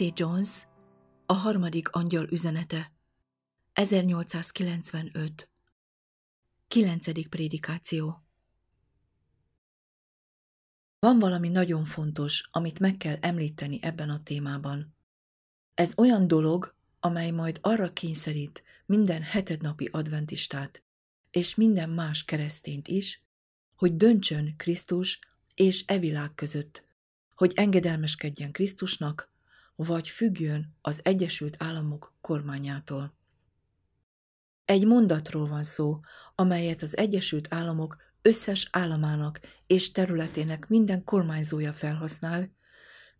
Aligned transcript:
A.T. 0.00 0.18
Jones, 0.18 0.66
a 1.26 1.32
harmadik 1.32 1.88
angyal 1.88 2.28
üzenete, 2.30 2.92
1895. 3.72 5.50
Kilencedik 6.68 7.28
prédikáció. 7.28 8.22
Van 10.98 11.18
valami 11.18 11.48
nagyon 11.48 11.84
fontos, 11.84 12.48
amit 12.50 12.78
meg 12.78 12.96
kell 12.96 13.16
említeni 13.20 13.78
ebben 13.82 14.10
a 14.10 14.22
témában. 14.22 14.94
Ez 15.74 15.92
olyan 15.96 16.26
dolog, 16.26 16.74
amely 17.00 17.30
majd 17.30 17.58
arra 17.62 17.92
kényszerít 17.92 18.62
minden 18.86 19.22
hetednapi 19.22 19.88
adventistát, 19.92 20.82
és 21.30 21.54
minden 21.54 21.90
más 21.90 22.24
keresztényt 22.24 22.88
is, 22.88 23.22
hogy 23.74 23.96
döntsön 23.96 24.56
Krisztus 24.56 25.18
és 25.54 25.84
e 25.86 25.98
világ 25.98 26.34
között, 26.34 26.84
hogy 27.34 27.52
engedelmeskedjen 27.54 28.52
Krisztusnak, 28.52 29.36
vagy 29.84 30.08
függjön 30.08 30.76
az 30.80 31.00
Egyesült 31.02 31.56
Államok 31.58 32.14
kormányától. 32.20 33.16
Egy 34.64 34.86
mondatról 34.86 35.48
van 35.48 35.62
szó, 35.62 36.00
amelyet 36.34 36.82
az 36.82 36.96
Egyesült 36.96 37.46
Államok 37.50 37.96
összes 38.22 38.68
államának 38.72 39.40
és 39.66 39.92
területének 39.92 40.68
minden 40.68 41.04
kormányzója 41.04 41.72
felhasznál, 41.72 42.52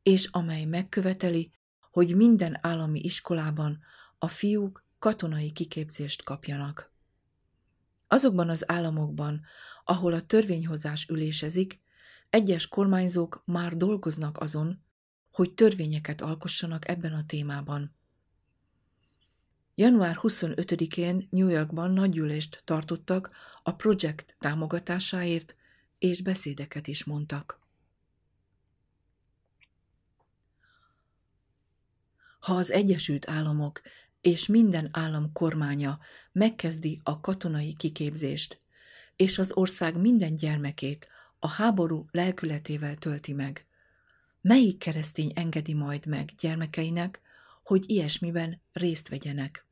és 0.03 0.27
amely 0.27 0.65
megköveteli, 0.65 1.53
hogy 1.91 2.17
minden 2.17 2.59
állami 2.61 3.01
iskolában 3.01 3.79
a 4.19 4.29
fiúk 4.29 4.85
katonai 4.99 5.53
kiképzést 5.53 6.25
kapjanak. 6.25 6.93
Azokban 8.09 8.49
az 8.49 8.71
államokban, 8.71 9.41
ahol 9.85 10.13
a 10.13 10.27
törvényhozás 10.27 11.09
ülésezik, 11.09 11.81
egyes 12.31 12.69
kormányzók 12.69 13.43
már 13.45 13.77
dolgoznak 13.77 14.39
azon, 14.39 14.87
hogy 15.39 15.55
törvényeket 15.55 16.21
alkossanak 16.21 16.89
ebben 16.89 17.13
a 17.13 17.27
témában. 17.27 17.95
Január 19.75 20.19
25-én 20.23 21.27
New 21.31 21.49
Yorkban 21.49 21.91
nagygyűlést 21.91 22.63
tartottak 22.65 23.31
a 23.63 23.73
projekt 23.73 24.37
támogatásáért, 24.39 25.55
és 25.99 26.23
beszédeket 26.23 26.87
is 26.87 27.05
mondtak. 27.05 27.61
Ha 32.41 32.55
az 32.55 32.71
Egyesült 32.71 33.29
Államok 33.29 33.83
és 34.21 34.47
minden 34.47 34.89
állam 34.93 35.33
kormánya 35.33 35.99
megkezdi 36.33 37.01
a 37.03 37.21
katonai 37.21 37.75
kiképzést, 37.75 38.61
és 39.17 39.39
az 39.39 39.53
ország 39.53 39.97
minden 39.97 40.35
gyermekét 40.35 41.09
a 41.39 41.49
háború 41.49 42.07
lelkületével 42.11 42.97
tölti 42.97 43.33
meg, 43.33 43.68
melyik 44.41 44.79
keresztény 44.79 45.33
engedi 45.35 45.75
majd 45.75 46.07
meg 46.07 46.33
gyermekeinek, 46.41 47.21
hogy 47.63 47.91
ilyesmiben 47.91 48.61
részt 48.73 49.09
vegyenek? 49.09 49.67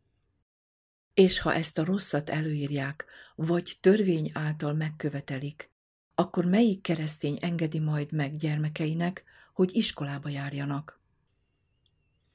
És 1.15 1.39
ha 1.39 1.55
ezt 1.55 1.79
a 1.79 1.85
rosszat 1.85 2.31
előírják, 2.31 3.05
vagy 3.35 3.77
törvény 3.81 4.31
által 4.35 4.73
megkövetelik, 4.73 5.71
akkor 6.15 6.45
melyik 6.45 6.81
keresztény 6.81 7.39
engedi 7.41 7.79
majd 7.79 8.13
meg 8.13 8.37
gyermekeinek, 8.37 9.25
hogy 9.53 9.77
iskolába 9.77 10.29
járjanak? 10.29 11.01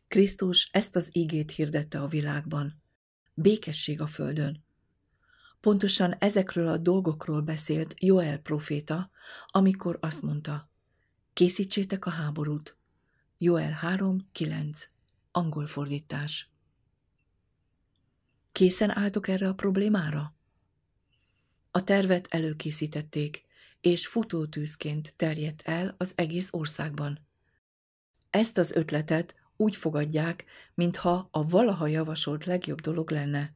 Krisztus 0.07 0.69
ezt 0.71 0.95
az 0.95 1.09
ígét 1.11 1.51
hirdette 1.51 2.01
a 2.01 2.07
világban. 2.07 2.81
Békesség 3.33 4.01
a 4.01 4.07
földön. 4.07 4.63
Pontosan 5.59 6.13
ezekről 6.13 6.67
a 6.67 6.77
dolgokról 6.77 7.41
beszélt 7.41 7.93
Joel 7.97 8.37
proféta, 8.37 9.11
amikor 9.47 9.97
azt 10.01 10.21
mondta, 10.21 10.70
készítsétek 11.33 12.05
a 12.05 12.09
háborút. 12.09 12.77
Joel 13.37 13.79
3.9. 13.81 14.83
Angol 15.31 15.65
fordítás. 15.65 16.49
Készen 18.51 18.97
álltok 18.97 19.27
erre 19.27 19.47
a 19.47 19.53
problémára? 19.53 20.35
A 21.71 21.83
tervet 21.83 22.27
előkészítették, 22.29 23.45
és 23.81 24.07
futótűzként 24.07 25.13
terjedt 25.15 25.61
el 25.61 25.95
az 25.97 26.13
egész 26.15 26.53
országban. 26.53 27.27
Ezt 28.29 28.57
az 28.57 28.71
ötletet 28.71 29.35
úgy 29.55 29.75
fogadják, 29.75 30.45
mintha 30.73 31.27
a 31.31 31.47
valaha 31.47 31.87
javasolt 31.87 32.45
legjobb 32.45 32.81
dolog 32.81 33.11
lenne. 33.11 33.55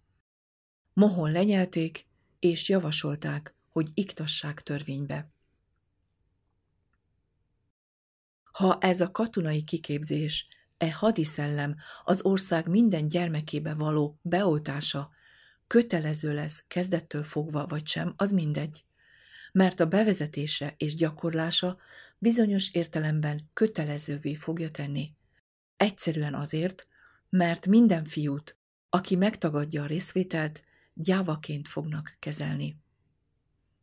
Mohon 0.93 1.31
lenyelték, 1.31 2.07
és 2.39 2.69
javasolták, 2.69 3.55
hogy 3.69 3.89
iktassák 3.93 4.61
törvénybe. 4.61 5.33
Ha 8.55 8.77
ez 8.79 9.01
a 9.01 9.11
katonai 9.11 9.63
kiképzés, 9.63 10.47
e 10.77 10.91
hadiszellem 10.91 11.75
az 12.03 12.21
ország 12.21 12.67
minden 12.67 13.07
gyermekébe 13.07 13.73
való 13.73 14.19
beoltása 14.21 15.11
kötelező 15.67 16.33
lesz 16.33 16.63
kezdettől 16.67 17.23
fogva 17.23 17.65
vagy 17.65 17.87
sem, 17.87 18.13
az 18.17 18.31
mindegy. 18.31 18.85
Mert 19.51 19.79
a 19.79 19.85
bevezetése 19.85 20.73
és 20.77 20.95
gyakorlása 20.95 21.77
bizonyos 22.17 22.73
értelemben 22.73 23.49
kötelezővé 23.53 24.35
fogja 24.35 24.71
tenni. 24.71 25.13
Egyszerűen 25.77 26.33
azért, 26.33 26.87
mert 27.29 27.67
minden 27.67 28.05
fiút, 28.05 28.57
aki 28.89 29.15
megtagadja 29.15 29.83
a 29.83 29.85
részvételt, 29.85 30.63
gyávaként 30.93 31.67
fognak 31.67 32.15
kezelni. 32.19 32.77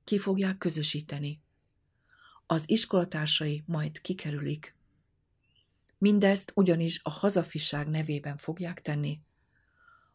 Ki 0.04 0.18
fogják 0.18 0.58
közösíteni. 0.58 1.41
Az 2.52 2.70
iskolatársai 2.70 3.62
majd 3.66 4.00
kikerülik. 4.00 4.76
Mindezt 5.98 6.52
ugyanis 6.54 7.00
a 7.02 7.10
hazafiság 7.10 7.88
nevében 7.88 8.36
fogják 8.36 8.82
tenni. 8.82 9.20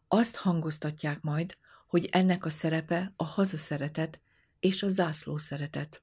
Azt 0.08 0.36
hangoztatják 0.36 1.20
majd, 1.20 1.56
hogy 1.86 2.08
ennek 2.12 2.44
a 2.44 2.50
szerepe 2.50 3.12
a 3.16 3.24
hazaszeretet 3.24 4.20
és 4.60 4.82
a 4.82 4.88
zászló 4.88 5.36
szeretet. 5.36 6.02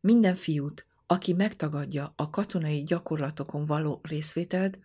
Minden 0.00 0.34
fiút, 0.34 0.86
aki 1.06 1.32
megtagadja 1.32 2.12
a 2.16 2.30
katonai 2.30 2.82
gyakorlatokon 2.82 3.66
való 3.66 4.00
részvételt, 4.02 4.78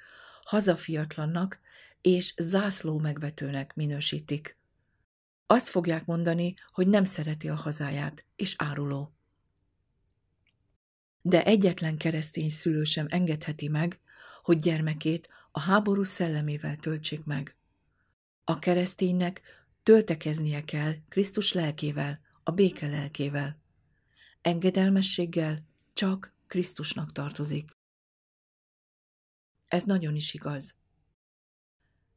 hazafiatlannak 0.43 1.59
és 2.01 2.33
zászló 2.37 2.99
megvetőnek 2.99 3.75
minősítik. 3.75 4.57
Azt 5.45 5.69
fogják 5.69 6.05
mondani, 6.05 6.53
hogy 6.67 6.87
nem 6.87 7.03
szereti 7.03 7.49
a 7.49 7.55
hazáját, 7.55 8.25
és 8.35 8.55
áruló. 8.57 9.16
De 11.27 11.43
egyetlen 11.43 11.97
keresztény 11.97 12.49
szülő 12.49 12.83
sem 12.83 13.05
engedheti 13.09 13.67
meg, 13.67 13.99
hogy 14.41 14.59
gyermekét 14.59 15.29
a 15.51 15.59
háború 15.59 16.03
szellemével 16.03 16.75
töltsék 16.75 17.23
meg. 17.23 17.55
A 18.43 18.59
kereszténynek 18.59 19.41
töltekeznie 19.83 20.63
kell 20.63 20.95
Krisztus 21.09 21.53
lelkével, 21.53 22.19
a 22.43 22.51
béke 22.51 22.87
lelkével. 22.87 23.59
Engedelmességgel 24.41 25.65
csak 25.93 26.33
Krisztusnak 26.47 27.11
tartozik. 27.11 27.77
Ez 29.67 29.83
nagyon 29.83 30.15
is 30.15 30.33
igaz. 30.33 30.75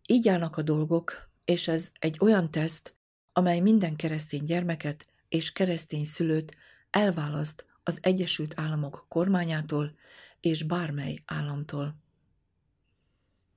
Így 0.07 0.29
állnak 0.29 0.57
a 0.57 0.63
dolgok, 0.63 1.31
és 1.45 1.69
ez 1.69 1.91
egy 1.99 2.17
olyan 2.21 2.51
teszt, 2.51 2.95
amely 3.33 3.61
minden 3.61 3.97
keresztény 3.97 4.45
gyermeket 4.45 5.07
és 5.29 5.53
keresztény 5.53 6.05
szülőt 6.05 6.57
elválaszt 6.91 7.69
az 7.83 7.99
Egyesült 8.03 8.61
Államok 8.61 9.07
kormányától 9.09 9.97
és 10.41 10.63
bármely 10.63 11.23
államtól. 11.25 11.97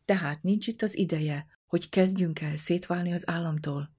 Tehát 0.06 0.44
nincs 0.44 0.68
itt 0.68 0.82
az 0.82 0.98
ideje, 0.98 1.48
hogy 1.66 1.90
kezdjünk 1.90 2.42
el 2.42 2.56
szétválni 2.56 3.14
az 3.14 3.30
államtól. 3.30 3.92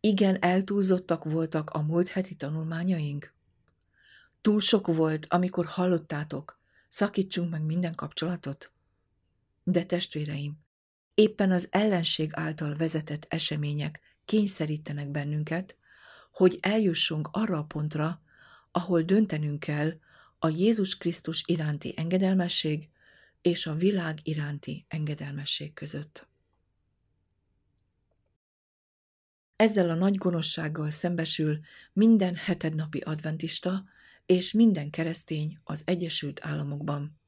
Igen, 0.00 0.42
eltúlzottak 0.42 1.24
voltak 1.24 1.70
a 1.70 1.82
múlt 1.82 2.08
heti 2.08 2.34
tanulmányaink. 2.34 3.34
Túl 4.40 4.60
sok 4.60 4.86
volt, 4.86 5.26
amikor 5.28 5.66
hallottátok, 5.66 6.60
szakítsunk 6.88 7.50
meg 7.50 7.62
minden 7.62 7.94
kapcsolatot. 7.94 8.72
De 9.62 9.84
testvéreim, 9.84 10.58
éppen 11.14 11.50
az 11.50 11.68
ellenség 11.70 12.30
által 12.34 12.74
vezetett 12.74 13.26
események 13.28 14.00
kényszerítenek 14.24 15.10
bennünket, 15.10 15.76
hogy 16.32 16.58
eljussunk 16.60 17.28
arra 17.32 17.58
a 17.58 17.64
pontra, 17.64 18.20
ahol 18.76 19.02
döntenünk 19.02 19.60
kell 19.60 19.98
a 20.38 20.48
Jézus 20.48 20.96
Krisztus 20.96 21.42
iránti 21.46 21.94
engedelmesség 21.96 22.88
és 23.42 23.66
a 23.66 23.74
világ 23.74 24.18
iránti 24.22 24.84
engedelmesség 24.88 25.72
között. 25.72 26.26
Ezzel 29.56 29.90
a 29.90 29.94
nagy 29.94 30.16
gonoszsággal 30.16 30.90
szembesül 30.90 31.60
minden 31.92 32.34
hetednapi 32.34 32.98
adventista 32.98 33.84
és 34.26 34.52
minden 34.52 34.90
keresztény 34.90 35.58
az 35.64 35.82
Egyesült 35.84 36.40
Államokban. 36.42 37.18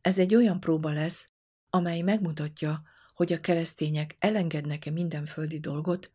Ez 0.00 0.18
egy 0.18 0.34
olyan 0.34 0.60
próba 0.60 0.92
lesz, 0.92 1.28
amely 1.70 2.00
megmutatja, 2.00 2.82
hogy 3.14 3.32
a 3.32 3.40
keresztények 3.40 4.16
elengednek-e 4.18 4.90
minden 4.90 5.24
földi 5.24 5.60
dolgot, 5.60 6.10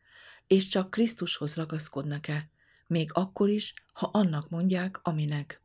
és 0.47 0.67
csak 0.67 0.91
Krisztushoz 0.91 1.55
ragaszkodnak-e, 1.55 2.49
még 2.87 3.09
akkor 3.13 3.49
is, 3.49 3.73
ha 3.93 4.09
annak 4.13 4.49
mondják, 4.49 4.99
aminek. 5.03 5.61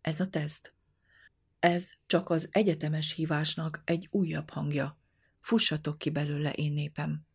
Ez 0.00 0.20
a 0.20 0.28
teszt. 0.28 0.74
Ez 1.58 1.90
csak 2.06 2.30
az 2.30 2.48
egyetemes 2.50 3.12
hívásnak 3.12 3.82
egy 3.84 4.08
újabb 4.10 4.50
hangja. 4.50 4.98
Fussatok 5.40 5.98
ki 5.98 6.10
belőle, 6.10 6.52
én 6.52 6.72
népem! 6.72 7.26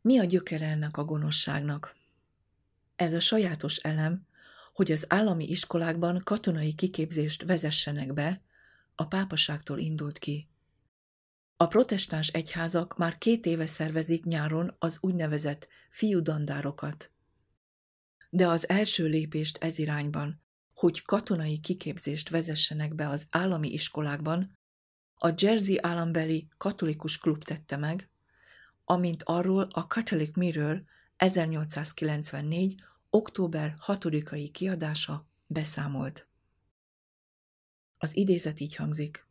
Mi 0.00 0.18
a 0.18 0.24
gyökere 0.24 0.66
ennek 0.66 0.96
a 0.96 1.04
gonoszságnak? 1.04 1.96
Ez 2.96 3.14
a 3.14 3.20
sajátos 3.20 3.76
elem, 3.76 4.26
hogy 4.72 4.92
az 4.92 5.04
állami 5.08 5.48
iskolákban 5.48 6.20
katonai 6.24 6.74
kiképzést 6.74 7.42
vezessenek 7.42 8.12
be, 8.12 8.42
a 8.94 9.06
pápaságtól 9.06 9.78
indult 9.78 10.18
ki. 10.18 10.48
A 11.58 11.66
protestáns 11.66 12.28
egyházak 12.28 12.96
már 12.96 13.18
két 13.18 13.46
éve 13.46 13.66
szervezik 13.66 14.24
nyáron 14.24 14.76
az 14.78 14.98
úgynevezett 15.00 15.68
fiúdandárokat. 15.90 17.10
De 18.30 18.48
az 18.48 18.68
első 18.68 19.06
lépést 19.06 19.56
ez 19.56 19.78
irányban, 19.78 20.42
hogy 20.74 21.02
katonai 21.02 21.60
kiképzést 21.60 22.28
vezessenek 22.28 22.94
be 22.94 23.08
az 23.08 23.26
állami 23.30 23.72
iskolákban, 23.72 24.58
a 25.14 25.32
Jersey 25.36 25.78
állambeli 25.80 26.48
katolikus 26.56 27.18
klub 27.18 27.44
tette 27.44 27.76
meg, 27.76 28.10
amint 28.84 29.22
arról 29.22 29.62
a 29.62 29.80
Catholic 29.80 30.36
Mirror 30.36 30.84
1894. 31.16 32.82
október 33.10 33.76
6-ai 33.86 34.48
kiadása 34.52 35.28
beszámolt. 35.46 36.28
Az 37.98 38.16
idézet 38.16 38.60
így 38.60 38.74
hangzik. 38.74 39.26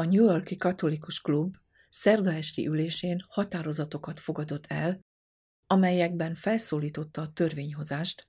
A 0.00 0.04
New 0.04 0.24
Yorki 0.24 0.56
Katolikus 0.56 1.20
Klub 1.20 1.56
szerda 1.88 2.32
esti 2.32 2.66
ülésén 2.66 3.24
határozatokat 3.28 4.20
fogadott 4.20 4.66
el, 4.66 5.04
amelyekben 5.66 6.34
felszólította 6.34 7.22
a 7.22 7.32
törvényhozást, 7.32 8.26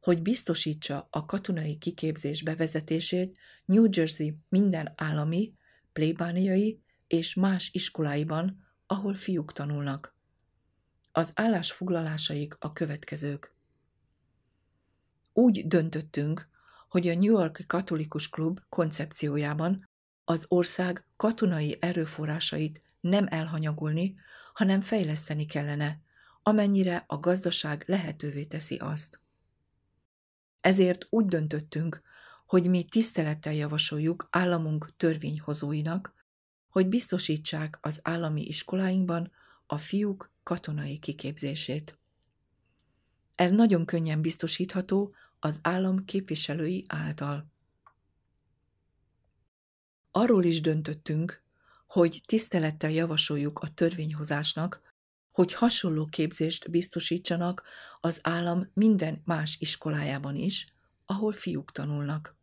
hogy 0.00 0.22
biztosítsa 0.22 1.06
a 1.10 1.26
katonai 1.26 1.78
kiképzés 1.78 2.42
bevezetését 2.42 3.38
New 3.64 3.84
Jersey 3.90 4.36
minden 4.48 4.92
állami, 4.96 5.54
plébániai 5.92 6.80
és 7.06 7.34
más 7.34 7.70
iskoláiban, 7.72 8.66
ahol 8.86 9.14
fiúk 9.14 9.52
tanulnak. 9.52 10.16
Az 11.12 11.32
állásfoglalásaik 11.34 12.56
a 12.58 12.72
következők. 12.72 13.54
Úgy 15.32 15.66
döntöttünk, 15.66 16.48
hogy 16.88 17.08
a 17.08 17.14
New 17.14 17.38
York 17.38 17.64
Katolikus 17.66 18.28
Klub 18.28 18.60
koncepciójában 18.68 19.89
az 20.30 20.44
ország 20.48 21.04
katonai 21.16 21.76
erőforrásait 21.80 22.82
nem 23.00 23.26
elhanyagolni, 23.30 24.14
hanem 24.52 24.80
fejleszteni 24.80 25.46
kellene, 25.46 26.00
amennyire 26.42 27.04
a 27.06 27.18
gazdaság 27.18 27.84
lehetővé 27.86 28.44
teszi 28.44 28.76
azt. 28.76 29.20
Ezért 30.60 31.06
úgy 31.08 31.26
döntöttünk, 31.26 32.02
hogy 32.46 32.66
mi 32.66 32.84
tisztelettel 32.84 33.52
javasoljuk 33.52 34.28
államunk 34.30 34.96
törvényhozóinak, 34.96 36.14
hogy 36.68 36.88
biztosítsák 36.88 37.78
az 37.80 38.00
állami 38.02 38.42
iskoláinkban 38.42 39.32
a 39.66 39.78
fiúk 39.78 40.30
katonai 40.42 40.98
kiképzését. 40.98 41.98
Ez 43.34 43.50
nagyon 43.50 43.84
könnyen 43.84 44.20
biztosítható 44.20 45.14
az 45.38 45.58
állam 45.62 46.04
képviselői 46.04 46.84
által. 46.88 47.50
Arról 50.10 50.44
is 50.44 50.60
döntöttünk, 50.60 51.42
hogy 51.86 52.20
tisztelettel 52.26 52.90
javasoljuk 52.90 53.58
a 53.58 53.68
törvényhozásnak, 53.68 54.80
hogy 55.30 55.54
hasonló 55.54 56.06
képzést 56.06 56.70
biztosítsanak 56.70 57.62
az 58.00 58.20
állam 58.22 58.70
minden 58.74 59.22
más 59.24 59.56
iskolájában 59.60 60.36
is, 60.36 60.74
ahol 61.06 61.32
fiúk 61.32 61.72
tanulnak. 61.72 62.38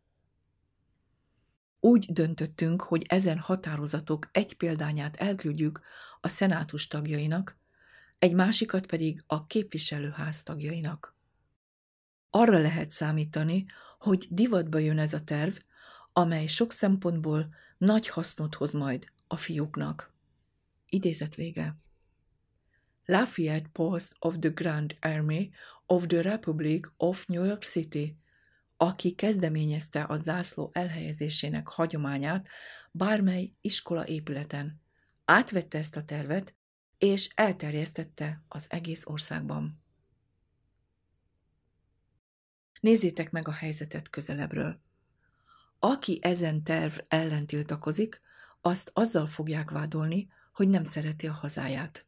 Úgy 1.80 2.12
döntöttünk, 2.12 2.82
hogy 2.82 3.04
ezen 3.08 3.38
határozatok 3.38 4.28
egy 4.32 4.56
példányát 4.56 5.16
elküldjük 5.16 5.80
a 6.20 6.28
szenátus 6.28 6.86
tagjainak, 6.86 7.58
egy 8.18 8.32
másikat 8.32 8.86
pedig 8.86 9.24
a 9.26 9.46
képviselőház 9.46 10.42
tagjainak. 10.42 11.16
Arra 12.30 12.58
lehet 12.58 12.90
számítani, 12.90 13.66
hogy 13.98 14.26
divatba 14.30 14.78
jön 14.78 14.98
ez 14.98 15.12
a 15.12 15.24
terv, 15.24 15.54
amely 16.18 16.46
sok 16.46 16.72
szempontból 16.72 17.54
nagy 17.76 18.08
hasznot 18.08 18.54
hoz 18.54 18.72
majd 18.72 19.12
a 19.26 19.36
fiúknak. 19.36 20.12
Idézet 20.88 21.34
vége. 21.34 21.76
Lafayette 23.04 23.68
Post 23.72 24.16
of 24.18 24.36
the 24.38 24.50
Grand 24.50 24.96
Army 25.00 25.50
of 25.86 26.06
the 26.06 26.20
Republic 26.20 26.86
of 26.96 27.26
New 27.26 27.44
York 27.44 27.62
City– 27.62 28.16
aki 28.80 29.14
kezdeményezte 29.14 30.02
a 30.02 30.16
zászló 30.16 30.70
elhelyezésének 30.72 31.68
hagyományát 31.68 32.48
bármely 32.90 33.52
iskola 33.60 34.06
épületen. 34.06 34.80
Átvette 35.24 35.78
ezt 35.78 35.96
a 35.96 36.04
tervet, 36.04 36.54
és 36.98 37.28
elterjesztette 37.34 38.42
az 38.48 38.66
egész 38.68 39.06
országban. 39.06 39.82
Nézzétek 42.80 43.30
meg 43.30 43.48
a 43.48 43.52
helyzetet 43.52 44.10
közelebbről. 44.10 44.86
Aki 45.78 46.18
ezen 46.22 46.62
terv 46.62 46.98
ellen 47.08 47.46
tiltakozik, 47.46 48.20
azt 48.60 48.90
azzal 48.94 49.26
fogják 49.26 49.70
vádolni, 49.70 50.28
hogy 50.52 50.68
nem 50.68 50.84
szereti 50.84 51.26
a 51.26 51.32
hazáját. 51.32 52.06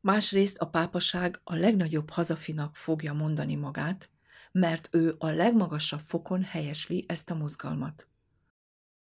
Másrészt 0.00 0.58
a 0.58 0.68
pápaság 0.68 1.40
a 1.44 1.54
legnagyobb 1.54 2.10
hazafinak 2.10 2.76
fogja 2.76 3.12
mondani 3.12 3.54
magát, 3.54 4.10
mert 4.52 4.88
ő 4.90 5.14
a 5.18 5.26
legmagasabb 5.26 6.00
fokon 6.00 6.42
helyesli 6.42 7.04
ezt 7.08 7.30
a 7.30 7.34
mozgalmat. 7.34 8.06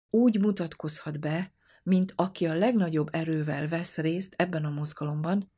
Úgy 0.10 0.40
mutatkozhat 0.40 1.20
be, 1.20 1.52
mint 1.84 2.14
aki 2.16 2.46
a 2.46 2.54
legnagyobb 2.54 3.10
erővel 3.12 3.68
vesz 3.68 3.98
részt 3.98 4.34
ebben 4.38 4.66
a 4.66 4.70
mozgalomban, 4.70 5.52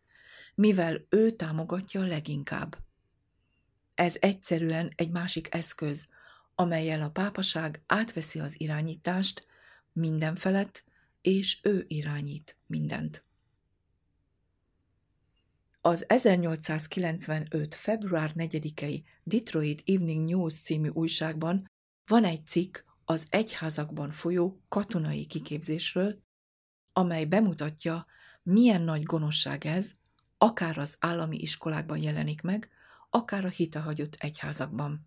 mivel 0.56 1.06
ő 1.10 1.32
támogatja 1.32 2.02
leginkább. 2.02 2.78
Ez 3.96 4.16
egyszerűen 4.20 4.92
egy 4.96 5.12
másik 5.12 5.54
eszköz, 5.54 6.08
amelyel 6.60 7.02
a 7.02 7.10
pápaság 7.10 7.84
átveszi 7.86 8.40
az 8.40 8.62
irányítást 8.62 9.48
minden 9.92 10.36
felett, 10.36 10.84
és 11.22 11.60
ő 11.64 11.86
irányít 11.88 12.58
mindent. 12.66 13.26
Az 15.82 16.10
1895. 16.10 17.76
február 17.76 18.32
4-i 18.36 19.04
Detroit 19.24 19.84
Evening 19.86 20.30
News 20.30 20.62
című 20.62 20.90
újságban 20.90 21.72
van 22.08 22.24
egy 22.24 22.46
cikk 22.46 22.78
az 23.06 23.26
egyházakban 23.30 24.12
folyó 24.12 24.62
katonai 24.68 25.26
kiképzésről, 25.26 26.22
amely 26.94 27.26
bemutatja, 27.26 28.06
milyen 28.44 28.82
nagy 28.82 29.04
gonoszság 29.04 29.66
ez, 29.66 29.92
akár 30.38 30.78
az 30.78 30.96
állami 31.00 31.38
iskolákban 31.38 31.98
jelenik 31.98 32.42
meg, 32.42 32.70
akár 33.10 33.46
a 33.46 33.50
hitehagyott 33.50 34.16
egyházakban. 34.16 35.07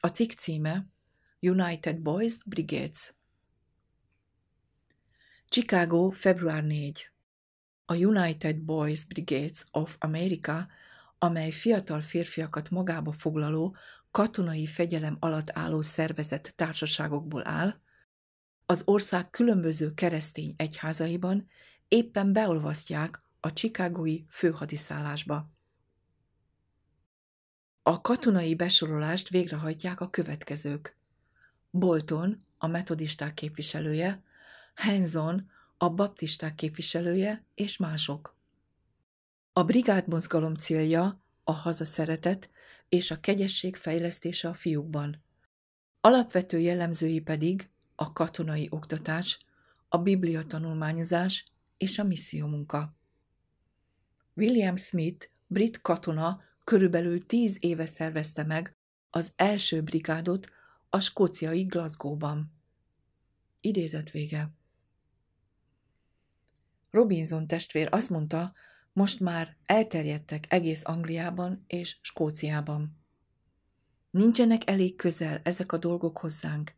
A 0.00 0.08
cikk 0.08 0.32
címe 0.32 0.86
United 1.40 1.98
Boys 1.98 2.36
Brigades 2.44 3.14
Chicago, 5.48 6.10
február 6.10 6.64
4 6.64 7.10
a 7.90 7.94
United 7.94 8.56
Boys 8.56 9.04
Brigades 9.04 9.64
of 9.70 9.96
America, 9.98 10.68
amely 11.18 11.50
fiatal 11.50 12.00
férfiakat 12.00 12.70
magába 12.70 13.12
foglaló, 13.12 13.76
katonai 14.10 14.66
fegyelem 14.66 15.16
alatt 15.20 15.50
álló 15.52 15.82
szervezet 15.82 16.52
társaságokból 16.56 17.48
áll, 17.48 17.80
az 18.66 18.82
ország 18.84 19.30
különböző 19.30 19.94
keresztény 19.94 20.54
egyházaiban 20.56 21.48
éppen 21.88 22.32
beolvasztják 22.32 23.22
a 23.40 23.52
csikágói 23.52 24.22
főhadiszállásba. 24.28 25.50
A 27.88 28.00
katonai 28.00 28.54
besorolást 28.54 29.28
végrehajtják 29.28 30.00
a 30.00 30.10
következők. 30.10 30.96
Bolton, 31.70 32.44
a 32.58 32.66
metodisták 32.66 33.34
képviselője, 33.34 34.22
Hanson, 34.74 35.50
a 35.76 35.90
baptisták 35.90 36.54
képviselője 36.54 37.44
és 37.54 37.76
mások. 37.76 38.36
A 39.52 39.64
brigádmozgalom 39.64 40.54
célja 40.54 41.20
a 41.44 41.52
hazaszeretet 41.52 42.50
és 42.88 43.10
a 43.10 43.20
kegyesség 43.20 43.76
fejlesztése 43.76 44.48
a 44.48 44.54
fiúkban. 44.54 45.22
Alapvető 46.00 46.58
jellemzői 46.58 47.20
pedig 47.20 47.70
a 47.94 48.12
katonai 48.12 48.66
oktatás, 48.70 49.38
a 49.88 49.98
biblia 49.98 50.42
tanulmányozás 50.44 51.52
és 51.76 51.98
a 51.98 52.04
missziómunka. 52.04 52.94
William 54.34 54.76
Smith, 54.76 55.26
brit 55.46 55.80
katona, 55.80 56.46
körülbelül 56.68 57.26
tíz 57.26 57.56
éve 57.60 57.86
szervezte 57.86 58.44
meg 58.44 58.76
az 59.10 59.32
első 59.36 59.82
brigádot 59.82 60.48
a 60.90 61.00
skóciai 61.00 61.62
Glasgow-ban. 61.62 62.52
Idézet 63.60 64.10
vége. 64.10 64.50
Robinson 66.90 67.46
testvér 67.46 67.88
azt 67.90 68.10
mondta, 68.10 68.52
most 68.92 69.20
már 69.20 69.56
elterjedtek 69.64 70.46
egész 70.48 70.84
Angliában 70.84 71.64
és 71.66 71.98
Skóciában. 72.00 72.98
Nincsenek 74.10 74.70
elég 74.70 74.96
közel 74.96 75.40
ezek 75.44 75.72
a 75.72 75.78
dolgok 75.78 76.18
hozzánk, 76.18 76.74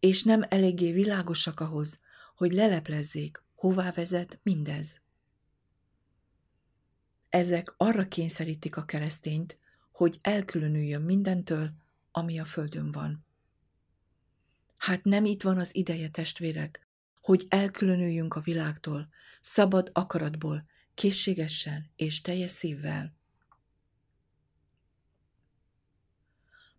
és 0.00 0.22
nem 0.22 0.42
eléggé 0.48 0.92
világosak 0.92 1.60
ahhoz, 1.60 2.00
hogy 2.36 2.52
leleplezzék, 2.52 3.42
hová 3.54 3.90
vezet 3.90 4.40
mindez. 4.42 5.00
Ezek 7.28 7.74
arra 7.76 8.08
kényszerítik 8.08 8.76
a 8.76 8.84
keresztényt, 8.84 9.58
hogy 9.92 10.18
elkülönüljön 10.22 11.02
mindentől, 11.02 11.70
ami 12.10 12.38
a 12.38 12.44
földön 12.44 12.92
van. 12.92 13.24
Hát 14.76 15.04
nem 15.04 15.24
itt 15.24 15.42
van 15.42 15.58
az 15.58 15.74
ideje, 15.74 16.08
testvérek, 16.08 16.86
hogy 17.20 17.46
elkülönüljünk 17.48 18.34
a 18.34 18.40
világtól, 18.40 19.08
szabad 19.40 19.90
akaratból, 19.92 20.64
készségesen 20.94 21.90
és 21.96 22.20
teljes 22.20 22.50
szívvel. 22.50 23.16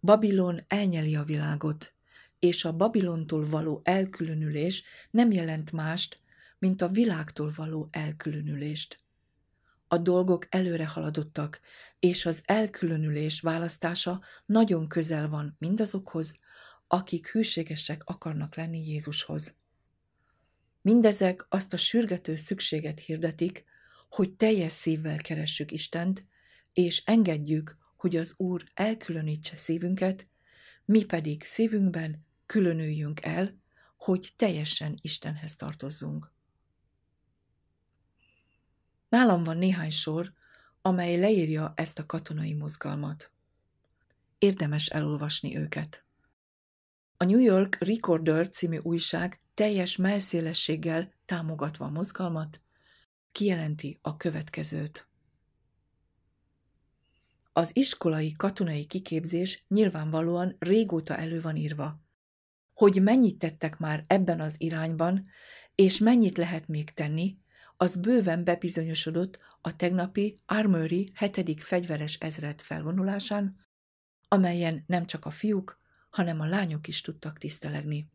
Babilon 0.02 0.64
elnyeli 0.68 1.16
a 1.16 1.24
világot, 1.24 1.94
és 2.40 2.66
a 2.66 2.76
Babilontól 2.76 3.46
való 3.46 3.82
elkülönülés 3.84 4.84
nem 5.12 5.32
jelent 5.32 5.72
mást, 5.72 6.20
mint 6.58 6.82
a 6.82 6.88
világtól 6.88 7.54
való 7.56 7.88
elkülönülést. 7.92 9.00
A 9.92 9.98
dolgok 9.98 10.48
előre 10.50 10.88
haladottak, 10.88 11.60
és 12.00 12.26
az 12.26 12.42
elkülönülés 12.46 13.42
választása 13.42 14.22
nagyon 14.46 14.88
közel 14.88 15.30
van 15.30 15.56
mindazokhoz, 15.60 16.38
akik 16.88 17.28
hűségesek 17.28 18.04
akarnak 18.04 18.56
lenni 18.56 18.88
Jézushoz. 18.88 19.58
Mindezek 20.82 21.46
azt 21.50 21.74
a 21.74 21.78
sürgető 21.78 22.36
szükséget 22.36 23.00
hirdetik, 23.00 23.66
hogy 24.10 24.34
teljes 24.34 24.74
szívvel 24.74 25.18
keressük 25.18 25.72
Istent, 25.72 26.26
és 26.74 27.04
engedjük, 27.06 27.78
hogy 27.96 28.16
az 28.16 28.34
Úr 28.38 28.64
elkülönítse 28.74 29.56
szívünket, 29.56 30.28
mi 30.86 31.06
pedig 31.06 31.44
szívünkben 31.44 32.26
különüljünk 32.46 33.22
el, 33.24 33.60
hogy 33.98 34.34
teljesen 34.36 34.98
Istenhez 35.02 35.56
tartozzunk. 35.56 36.32
Nálam 39.10 39.44
van 39.44 39.58
néhány 39.58 39.90
sor, 39.90 40.34
amely 40.82 41.20
leírja 41.20 41.74
ezt 41.76 42.00
a 42.00 42.06
katonai 42.06 42.54
mozgalmat. 42.54 43.32
Érdemes 44.38 44.88
elolvasni 44.88 45.58
őket. 45.58 46.04
A 47.18 47.24
New 47.24 47.40
York 47.40 47.78
Recorder 47.80 48.50
című 48.50 48.78
újság 48.78 49.42
teljes 49.54 49.96
melszélességgel 49.96 51.14
támogatva 51.26 51.86
a 51.86 51.90
mozgalmat, 51.90 52.62
kijelenti 53.32 54.00
a 54.02 54.18
következőt. 54.18 55.08
Az 57.54 57.76
iskolai 57.76 58.32
katonai 58.32 58.86
kiképzés 58.86 59.66
nyilvánvalóan 59.68 60.56
régóta 60.60 61.18
elő 61.18 61.42
van 61.42 61.56
írva. 61.56 62.02
Hogy 62.74 63.02
mennyit 63.02 63.40
tettek 63.40 63.78
már 63.78 64.04
ebben 64.08 64.42
az 64.42 64.56
irányban, 64.58 65.28
és 65.76 65.98
mennyit 65.98 66.38
lehet 66.38 66.68
még 66.68 66.92
tenni, 66.92 67.38
az 67.82 67.96
bőven 67.96 68.44
bebizonyosodott 68.44 69.40
a 69.62 69.76
tegnapi 69.76 70.40
Armory 70.46 71.12
7. 71.20 71.64
fegyveres 71.64 72.16
ezred 72.16 72.62
felvonulásán, 72.62 73.56
amelyen 74.28 74.84
nem 74.88 75.06
csak 75.06 75.26
a 75.26 75.30
fiúk, 75.30 75.80
hanem 76.10 76.40
a 76.40 76.46
lányok 76.46 76.88
is 76.88 77.02
tudtak 77.02 77.38
tisztelegni. 77.38 78.10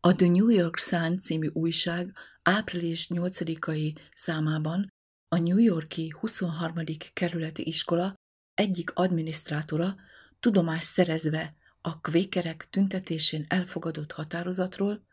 A 0.00 0.14
The 0.14 0.28
New 0.28 0.48
York 0.48 0.78
Sun 0.78 1.18
című 1.18 1.48
újság 1.52 2.12
április 2.42 3.06
8-ai 3.08 3.96
számában 4.12 4.92
a 5.28 5.38
New 5.38 5.58
Yorki 5.58 6.14
23. 6.20 6.84
kerületi 7.12 7.66
iskola 7.66 8.14
egyik 8.54 8.90
adminisztrátora 8.94 9.96
tudomást 10.40 10.86
szerezve 10.86 11.56
a 11.80 12.00
kvékerek 12.00 12.68
tüntetésén 12.70 13.44
elfogadott 13.48 14.12
határozatról, 14.12 15.06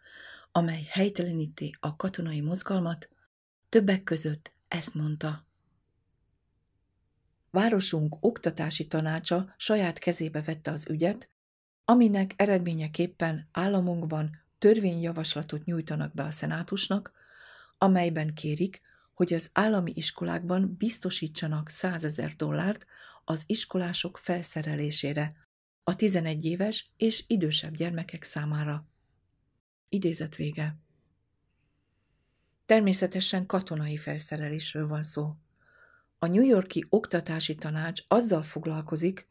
amely 0.51 0.87
helyteleníti 0.89 1.75
a 1.79 1.95
katonai 1.95 2.41
mozgalmat, 2.41 3.09
többek 3.69 4.03
között 4.03 4.51
ezt 4.67 4.93
mondta. 4.93 5.47
Városunk 7.51 8.15
oktatási 8.19 8.87
tanácsa 8.87 9.53
saját 9.57 9.99
kezébe 9.99 10.41
vette 10.41 10.71
az 10.71 10.89
ügyet, 10.89 11.29
aminek 11.85 12.33
eredményeképpen 12.35 13.47
államunkban 13.51 14.37
törvényjavaslatot 14.59 15.65
nyújtanak 15.65 16.13
be 16.13 16.23
a 16.23 16.31
szenátusnak, 16.31 17.11
amelyben 17.77 18.33
kérik, 18.33 18.81
hogy 19.13 19.33
az 19.33 19.49
állami 19.53 19.91
iskolákban 19.95 20.75
biztosítsanak 20.77 21.69
100 21.69 22.03
ezer 22.03 22.35
dollárt 22.35 22.85
az 23.25 23.43
iskolások 23.45 24.17
felszerelésére, 24.17 25.33
a 25.83 25.95
11 25.95 26.45
éves 26.45 26.91
és 26.97 27.23
idősebb 27.27 27.75
gyermekek 27.75 28.23
számára. 28.23 28.87
Idézet 29.89 30.35
vége. 30.35 30.77
Természetesen 32.65 33.45
katonai 33.45 33.97
felszerelésről 33.97 34.87
van 34.87 35.03
szó. 35.03 35.35
A 36.19 36.27
New 36.27 36.43
Yorki 36.43 36.85
Oktatási 36.89 37.55
Tanács 37.55 38.01
azzal 38.07 38.43
foglalkozik, 38.43 39.27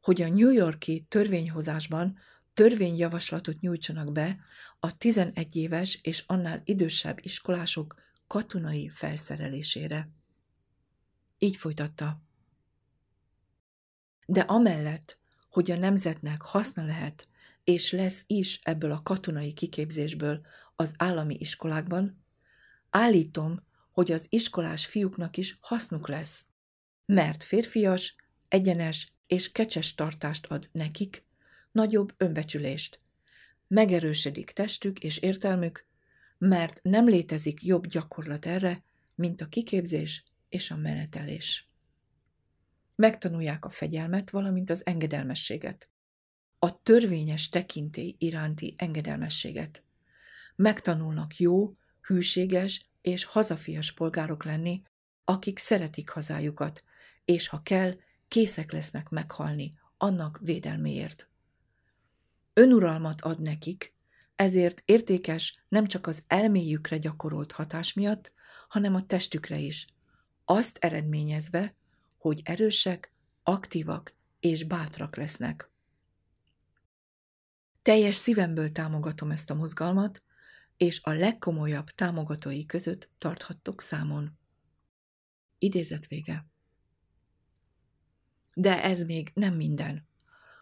hogy 0.00 0.22
a 0.22 0.28
New 0.28 0.50
Yorki 0.50 1.06
törvényhozásban 1.08 2.18
törvényjavaslatot 2.54 3.60
nyújtsanak 3.60 4.12
be 4.12 4.38
a 4.80 4.96
11 4.96 5.56
éves 5.56 5.98
és 6.02 6.24
annál 6.26 6.62
idősebb 6.64 7.18
iskolások 7.22 8.00
katonai 8.26 8.88
felszerelésére. 8.88 10.10
Így 11.38 11.56
folytatta. 11.56 12.20
De 14.26 14.40
amellett, 14.40 15.18
hogy 15.50 15.70
a 15.70 15.76
nemzetnek 15.76 16.42
haszna 16.42 16.84
lehet, 16.84 17.28
és 17.64 17.92
lesz 17.92 18.24
is 18.26 18.60
ebből 18.62 18.92
a 18.92 19.02
katonai 19.02 19.52
kiképzésből 19.52 20.40
az 20.76 20.94
állami 20.96 21.36
iskolákban, 21.38 22.24
állítom, 22.90 23.66
hogy 23.90 24.12
az 24.12 24.26
iskolás 24.28 24.86
fiúknak 24.86 25.36
is 25.36 25.56
hasznuk 25.60 26.08
lesz, 26.08 26.46
mert 27.06 27.42
férfias, 27.42 28.16
egyenes 28.48 29.12
és 29.26 29.52
kecses 29.52 29.94
tartást 29.94 30.46
ad 30.46 30.68
nekik, 30.72 31.24
nagyobb 31.72 32.14
önbecsülést. 32.16 33.00
Megerősödik 33.68 34.50
testük 34.50 34.98
és 34.98 35.18
értelmük, 35.18 35.86
mert 36.38 36.80
nem 36.82 37.08
létezik 37.08 37.62
jobb 37.62 37.86
gyakorlat 37.86 38.46
erre, 38.46 38.84
mint 39.14 39.40
a 39.40 39.46
kiképzés 39.48 40.24
és 40.48 40.70
a 40.70 40.76
menetelés. 40.76 41.68
Megtanulják 42.94 43.64
a 43.64 43.70
fegyelmet, 43.70 44.30
valamint 44.30 44.70
az 44.70 44.86
engedelmességet. 44.86 45.88
A 46.64 46.82
törvényes 46.82 47.48
tekintély 47.48 48.14
iránti 48.18 48.74
engedelmességet. 48.78 49.82
Megtanulnak 50.56 51.36
jó, 51.36 51.76
hűséges 52.00 52.86
és 53.00 53.24
hazafias 53.24 53.92
polgárok 53.92 54.44
lenni, 54.44 54.82
akik 55.24 55.58
szeretik 55.58 56.08
hazájukat, 56.08 56.84
és 57.24 57.48
ha 57.48 57.62
kell, 57.62 57.94
készek 58.28 58.72
lesznek 58.72 59.08
meghalni 59.08 59.72
annak 59.96 60.38
védelméért. 60.42 61.28
Önuralmat 62.52 63.20
ad 63.20 63.40
nekik, 63.40 63.94
ezért 64.36 64.82
értékes 64.84 65.64
nem 65.68 65.86
csak 65.86 66.06
az 66.06 66.22
elméjükre 66.26 66.98
gyakorolt 66.98 67.52
hatás 67.52 67.92
miatt, 67.92 68.32
hanem 68.68 68.94
a 68.94 69.06
testükre 69.06 69.58
is, 69.58 69.86
azt 70.44 70.76
eredményezve, 70.80 71.74
hogy 72.16 72.40
erősek, 72.44 73.12
aktívak 73.42 74.14
és 74.40 74.64
bátrak 74.64 75.16
lesznek. 75.16 75.71
Teljes 77.82 78.14
szívemből 78.14 78.72
támogatom 78.72 79.30
ezt 79.30 79.50
a 79.50 79.54
mozgalmat, 79.54 80.22
és 80.76 81.00
a 81.02 81.10
legkomolyabb 81.10 81.86
támogatói 81.90 82.66
között 82.66 83.10
tarthattok 83.18 83.80
számon. 83.80 84.38
Idézet 85.58 86.06
vége. 86.06 86.46
De 88.54 88.82
ez 88.82 89.04
még 89.04 89.30
nem 89.34 89.54
minden. 89.54 90.06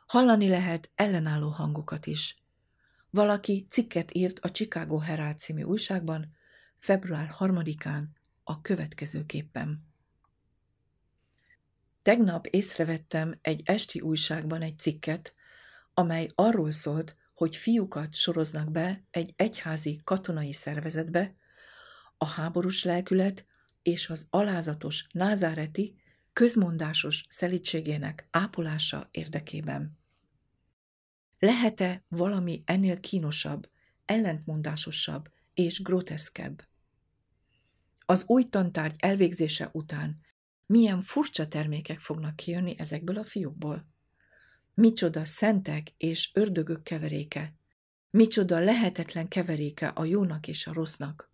Hallani 0.07 0.49
lehet 0.49 0.91
ellenálló 0.95 1.49
hangokat 1.49 2.07
is. 2.07 2.43
Valaki 3.11 3.67
cikket 3.71 4.15
írt 4.15 4.39
a 4.39 4.51
Chicago 4.51 4.99
Herald 4.99 5.39
című 5.39 5.63
újságban 5.63 6.33
február 6.79 7.35
3-án 7.39 8.05
a 8.45 8.61
következőképpen. 8.61 9.89
Tegnap 12.03 12.47
észrevettem 12.47 13.39
egy 13.43 13.63
esti 13.65 14.01
újságban 14.01 14.63
egy 14.63 14.79
cikket, 14.79 15.35
amely 16.01 16.31
arról 16.35 16.71
szólt, 16.71 17.17
hogy 17.35 17.57
fiúkat 17.57 18.15
soroznak 18.15 18.71
be 18.71 19.05
egy 19.11 19.33
egyházi 19.37 20.01
katonai 20.05 20.53
szervezetbe, 20.53 21.35
a 22.17 22.27
háborús 22.27 22.85
lelkület 22.85 23.47
és 23.83 24.11
az 24.11 24.27
alázatos 24.31 25.07
názáreti 25.13 25.97
közmondásos 26.33 27.25
szelítségének 27.29 28.29
ápolása 28.31 29.09
érdekében. 29.11 29.99
Lehet-e 31.39 32.05
valami 32.09 32.63
ennél 32.67 33.01
kínosabb, 33.01 33.71
ellentmondásosabb 34.05 35.29
és 35.55 35.83
groteszkebb? 35.83 36.69
Az 38.07 38.25
új 38.27 38.49
tantárgy 38.49 38.95
elvégzése 38.99 39.71
után 39.73 40.21
milyen 40.67 41.03
furcsa 41.03 41.49
termékek 41.49 41.99
fognak 41.99 42.37
kijönni 42.37 42.75
ezekből 42.79 43.19
a 43.19 43.25
fiúkból. 43.25 43.89
Micsoda 44.81 45.25
szentek 45.25 45.95
és 45.97 46.31
ördögök 46.35 46.83
keveréke. 46.83 47.55
Micsoda 48.11 48.59
lehetetlen 48.59 49.29
keveréke 49.29 49.89
a 49.89 50.05
jónak 50.05 50.49
és 50.49 50.67
a 50.67 50.73
rossznak. 50.73 51.31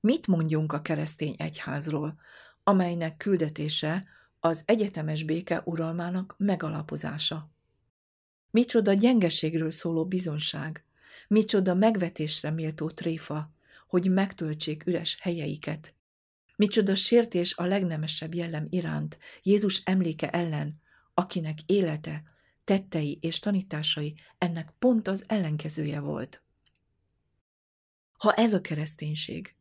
Mit 0.00 0.26
mondjunk 0.26 0.72
a 0.72 0.82
keresztény 0.82 1.34
egyházról, 1.38 2.20
amelynek 2.62 3.16
küldetése 3.16 4.04
az 4.40 4.62
egyetemes 4.64 5.24
béke 5.24 5.62
uralmának 5.64 6.34
megalapozása? 6.38 7.50
Micsoda 8.50 8.92
gyengeségről 8.92 9.70
szóló 9.70 10.06
bizonság, 10.06 10.84
micsoda 11.28 11.74
megvetésre 11.74 12.50
méltó 12.50 12.90
tréfa, 12.90 13.52
hogy 13.86 14.10
megtöltsék 14.10 14.86
üres 14.86 15.18
helyeiket. 15.20 15.94
Micsoda 16.56 16.94
sértés 16.94 17.56
a 17.56 17.64
legnemesebb 17.64 18.34
jellem 18.34 18.66
iránt, 18.70 19.18
Jézus 19.42 19.82
emléke 19.84 20.30
ellen, 20.30 20.82
akinek 21.14 21.58
élete, 21.66 22.22
tettei 22.64 23.18
és 23.20 23.38
tanításai 23.38 24.14
ennek 24.38 24.72
pont 24.78 25.08
az 25.08 25.24
ellenkezője 25.26 26.00
volt. 26.00 26.42
Ha 28.18 28.32
ez 28.32 28.52
a 28.52 28.60
kereszténység, 28.60 29.56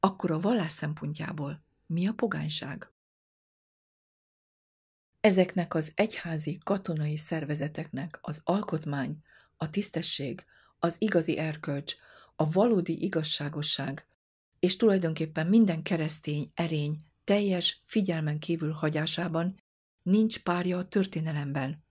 akkor 0.00 0.30
a 0.30 0.40
vallás 0.40 0.72
szempontjából 0.72 1.64
mi 1.86 2.06
a 2.06 2.12
pogányság? 2.12 2.92
Ezeknek 5.20 5.74
az 5.74 5.92
egyházi 5.94 6.58
katonai 6.64 7.16
szervezeteknek 7.16 8.18
az 8.20 8.40
alkotmány, 8.44 9.22
a 9.56 9.70
tisztesség, 9.70 10.44
az 10.78 10.96
igazi 10.98 11.38
erkölcs, 11.38 11.94
a 12.36 12.50
valódi 12.50 13.02
igazságosság, 13.02 14.06
és 14.58 14.76
tulajdonképpen 14.76 15.46
minden 15.46 15.82
keresztény 15.82 16.50
erény 16.54 17.04
teljes 17.24 17.82
figyelmen 17.84 18.38
kívül 18.38 18.72
hagyásában 18.72 19.61
nincs 20.02 20.38
párja 20.38 20.78
a 20.78 20.88
történelemben. 20.88 21.84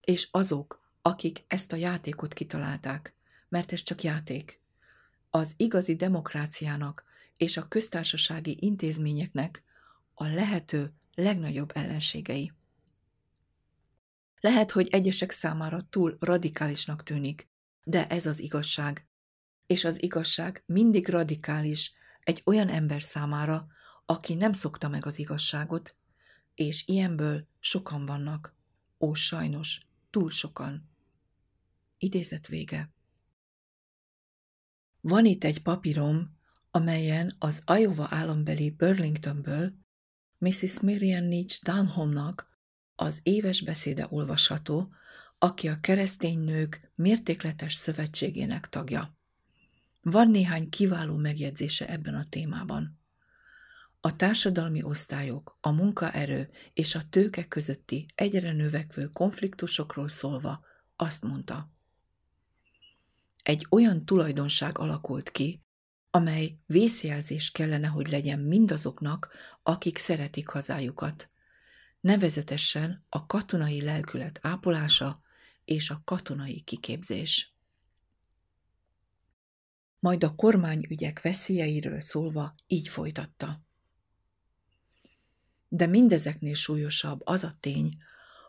És 0.00 0.28
azok, 0.30 0.80
akik 1.02 1.44
ezt 1.46 1.72
a 1.72 1.76
játékot 1.76 2.32
kitalálták, 2.32 3.14
mert 3.48 3.72
ez 3.72 3.82
csak 3.82 4.02
játék, 4.02 4.60
az 5.30 5.54
igazi 5.56 5.96
demokráciának 5.96 7.04
és 7.36 7.56
a 7.56 7.68
köztársasági 7.68 8.56
intézményeknek 8.60 9.62
a 10.14 10.24
lehető 10.24 10.92
legnagyobb 11.14 11.70
ellenségei. 11.74 12.52
Lehet, 14.40 14.70
hogy 14.70 14.88
egyesek 14.88 15.30
számára 15.30 15.86
túl 15.90 16.16
radikálisnak 16.20 17.02
tűnik, 17.02 17.48
de 17.84 18.06
ez 18.06 18.26
az 18.26 18.40
igazság. 18.40 19.06
És 19.66 19.84
az 19.84 20.02
igazság 20.02 20.62
mindig 20.66 21.08
radikális 21.08 21.92
egy 22.20 22.42
olyan 22.44 22.68
ember 22.68 23.02
számára, 23.02 23.66
aki 24.06 24.34
nem 24.34 24.52
szokta 24.52 24.88
meg 24.88 25.06
az 25.06 25.18
igazságot, 25.18 25.96
és 26.54 26.86
ilyenből 26.86 27.46
sokan 27.58 28.06
vannak. 28.06 28.54
Ó, 28.98 29.14
sajnos, 29.14 29.80
túl 30.10 30.30
sokan. 30.30 30.90
Idézet 31.98 32.46
vége. 32.46 32.90
Van 35.00 35.24
itt 35.24 35.44
egy 35.44 35.62
papírom, 35.62 36.36
amelyen 36.70 37.36
az 37.38 37.62
Iowa 37.66 38.06
állambeli 38.10 38.70
Burlingtonből 38.70 39.72
Mrs. 40.38 40.80
Miriam 40.80 41.24
Nietzsche 41.24 41.72
Dunhamnak 41.72 42.58
az 42.94 43.20
éves 43.22 43.60
beszéde 43.60 44.06
olvasható, 44.10 44.92
aki 45.38 45.68
a 45.68 45.80
keresztény 45.80 46.38
nők 46.38 46.90
mértékletes 46.94 47.74
szövetségének 47.74 48.68
tagja. 48.68 49.16
Van 50.00 50.30
néhány 50.30 50.68
kiváló 50.68 51.16
megjegyzése 51.16 51.88
ebben 51.88 52.14
a 52.14 52.24
témában. 52.28 53.00
A 54.04 54.16
társadalmi 54.16 54.82
osztályok, 54.82 55.58
a 55.60 55.70
munkaerő 55.70 56.50
és 56.72 56.94
a 56.94 57.08
tőke 57.10 57.48
közötti 57.48 58.06
egyre 58.14 58.52
növekvő 58.52 59.06
konfliktusokról 59.06 60.08
szólva 60.08 60.64
azt 60.96 61.22
mondta. 61.22 61.70
Egy 63.42 63.66
olyan 63.70 64.04
tulajdonság 64.04 64.78
alakult 64.78 65.30
ki, 65.30 65.62
amely 66.10 66.58
vészjelzés 66.66 67.50
kellene, 67.50 67.86
hogy 67.86 68.08
legyen 68.08 68.38
mindazoknak, 68.38 69.32
akik 69.62 69.98
szeretik 69.98 70.48
hazájukat. 70.48 71.30
Nevezetesen 72.00 73.06
a 73.08 73.26
katonai 73.26 73.82
lelkület 73.82 74.38
ápolása 74.42 75.22
és 75.64 75.90
a 75.90 76.02
katonai 76.04 76.60
kiképzés. 76.60 77.54
Majd 79.98 80.24
a 80.24 80.34
kormányügyek 80.34 81.20
veszélyeiről 81.20 82.00
szólva 82.00 82.54
így 82.66 82.88
folytatta. 82.88 83.70
De 85.74 85.86
mindezeknél 85.86 86.54
súlyosabb 86.54 87.20
az 87.24 87.44
a 87.44 87.52
tény, 87.60 87.96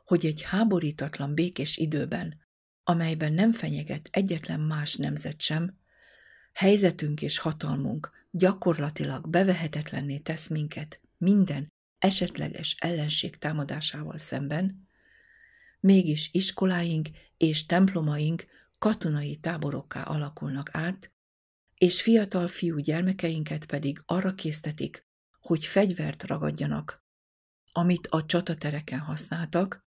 hogy 0.05 0.25
egy 0.25 0.41
háborítatlan 0.41 1.33
békés 1.33 1.77
időben, 1.77 2.39
amelyben 2.83 3.33
nem 3.33 3.51
fenyeget 3.51 4.09
egyetlen 4.11 4.59
más 4.59 4.95
nemzet 4.95 5.41
sem, 5.41 5.77
helyzetünk 6.53 7.21
és 7.21 7.37
hatalmunk 7.37 8.11
gyakorlatilag 8.31 9.29
bevehetetlenné 9.29 10.17
tesz 10.17 10.47
minket 10.47 11.01
minden 11.17 11.71
esetleges 11.99 12.75
ellenség 12.79 13.37
támadásával 13.37 14.17
szemben, 14.17 14.87
mégis 15.79 16.29
iskoláink 16.31 17.09
és 17.37 17.65
templomaink 17.65 18.45
katonai 18.79 19.35
táborokká 19.35 20.01
alakulnak 20.01 20.69
át, 20.73 21.11
és 21.77 22.01
fiatal 22.01 22.47
fiú 22.47 22.77
gyermekeinket 22.77 23.65
pedig 23.65 24.01
arra 24.05 24.33
késztetik, 24.33 25.05
hogy 25.39 25.65
fegyvert 25.65 26.23
ragadjanak, 26.23 27.02
amit 27.73 28.07
a 28.07 28.25
csatatereken 28.25 28.99
használtak, 28.99 29.85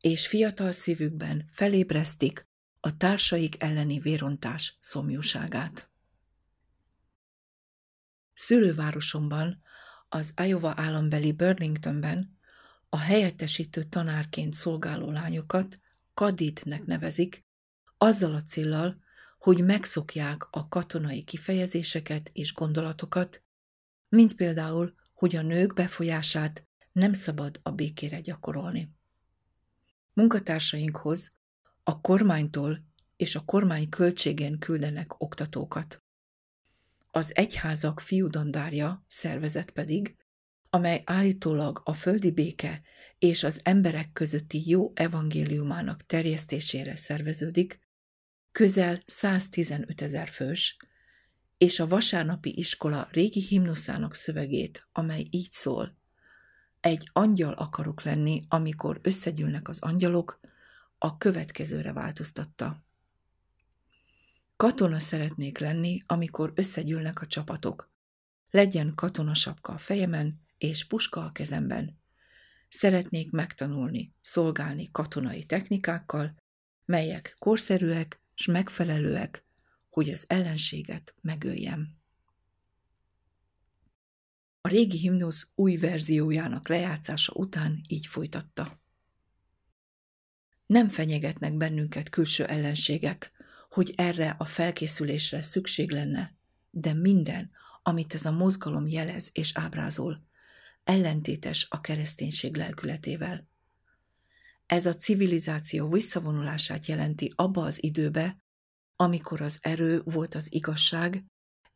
és 0.00 0.26
fiatal 0.26 0.72
szívükben 0.72 1.48
felébresztik 1.52 2.48
a 2.80 2.96
társaik 2.96 3.62
elleni 3.62 3.98
vérontás 3.98 4.76
szomjúságát. 4.80 5.90
Szülővárosomban, 8.34 9.62
az 10.08 10.34
Iowa 10.36 10.72
állambeli 10.76 11.32
Burlingtonben 11.32 12.38
a 12.88 12.98
helyettesítő 12.98 13.82
tanárként 13.82 14.54
szolgáló 14.54 15.10
lányokat 15.10 15.80
kaditnek 16.14 16.84
nevezik, 16.84 17.44
azzal 17.98 18.34
a 18.34 18.42
cillal, 18.42 19.02
hogy 19.38 19.64
megszokják 19.64 20.46
a 20.50 20.68
katonai 20.68 21.24
kifejezéseket 21.24 22.30
és 22.32 22.54
gondolatokat, 22.54 23.42
mint 24.08 24.34
például, 24.34 24.94
hogy 25.12 25.36
a 25.36 25.42
nők 25.42 25.74
befolyását 25.74 26.66
nem 26.94 27.12
szabad 27.12 27.60
a 27.62 27.70
békére 27.70 28.20
gyakorolni. 28.20 28.90
Munkatársainkhoz 30.12 31.32
a 31.82 32.00
kormánytól 32.00 32.84
és 33.16 33.34
a 33.34 33.44
kormány 33.44 33.88
költségén 33.88 34.58
küldenek 34.58 35.20
oktatókat. 35.20 36.02
Az 37.10 37.36
egyházak 37.36 38.00
fiúdandárja 38.00 39.04
szervezet 39.06 39.70
pedig, 39.70 40.16
amely 40.70 41.02
állítólag 41.04 41.80
a 41.84 41.94
földi 41.94 42.30
béke 42.30 42.82
és 43.18 43.42
az 43.42 43.60
emberek 43.62 44.12
közötti 44.12 44.68
jó 44.68 44.92
evangéliumának 44.94 46.06
terjesztésére 46.06 46.96
szerveződik, 46.96 47.80
közel 48.52 49.02
115 49.06 50.02
ezer 50.02 50.28
fős, 50.28 50.76
és 51.58 51.80
a 51.80 51.86
vasárnapi 51.86 52.58
iskola 52.58 53.08
régi 53.10 53.40
himnuszának 53.40 54.14
szövegét, 54.14 54.88
amely 54.92 55.26
így 55.30 55.52
szól. 55.52 56.02
Egy 56.84 57.10
angyal 57.12 57.52
akarok 57.52 58.02
lenni, 58.02 58.42
amikor 58.48 58.98
összegyűlnek 59.02 59.68
az 59.68 59.80
angyalok, 59.80 60.40
a 60.98 61.16
következőre 61.16 61.92
változtatta. 61.92 62.84
Katona 64.56 65.00
szeretnék 65.00 65.58
lenni, 65.58 66.00
amikor 66.06 66.52
összegyűlnek 66.54 67.20
a 67.20 67.26
csapatok. 67.26 67.90
Legyen 68.50 68.94
katonasapka 68.94 69.72
a 69.72 69.78
fejemen 69.78 70.40
és 70.58 70.84
puska 70.84 71.24
a 71.24 71.32
kezemben. 71.32 71.98
Szeretnék 72.68 73.30
megtanulni, 73.30 74.14
szolgálni 74.20 74.90
katonai 74.92 75.44
technikákkal, 75.44 76.34
melyek 76.84 77.36
korszerűek 77.38 78.20
s 78.34 78.46
megfelelőek, 78.46 79.44
hogy 79.88 80.10
az 80.10 80.24
ellenséget 80.28 81.14
megöljem. 81.20 82.03
A 84.66 84.70
régi 84.70 84.98
himnusz 84.98 85.50
új 85.54 85.76
verziójának 85.76 86.68
lejátszása 86.68 87.32
után 87.32 87.80
így 87.88 88.06
folytatta. 88.06 88.80
Nem 90.66 90.88
fenyegetnek 90.88 91.56
bennünket 91.56 92.08
külső 92.08 92.44
ellenségek, 92.44 93.32
hogy 93.68 93.92
erre 93.96 94.34
a 94.38 94.44
felkészülésre 94.44 95.42
szükség 95.42 95.90
lenne, 95.90 96.34
de 96.70 96.92
minden, 96.92 97.50
amit 97.82 98.14
ez 98.14 98.24
a 98.24 98.30
mozgalom 98.30 98.86
jelez 98.86 99.30
és 99.32 99.50
ábrázol, 99.54 100.26
ellentétes 100.84 101.66
a 101.70 101.80
kereszténység 101.80 102.56
lelkületével. 102.56 103.48
Ez 104.66 104.86
a 104.86 104.96
civilizáció 104.96 105.88
visszavonulását 105.88 106.86
jelenti 106.86 107.32
abba 107.34 107.64
az 107.64 107.82
időbe, 107.82 108.38
amikor 108.96 109.40
az 109.40 109.58
erő 109.60 110.02
volt 110.04 110.34
az 110.34 110.52
igazság, 110.52 111.24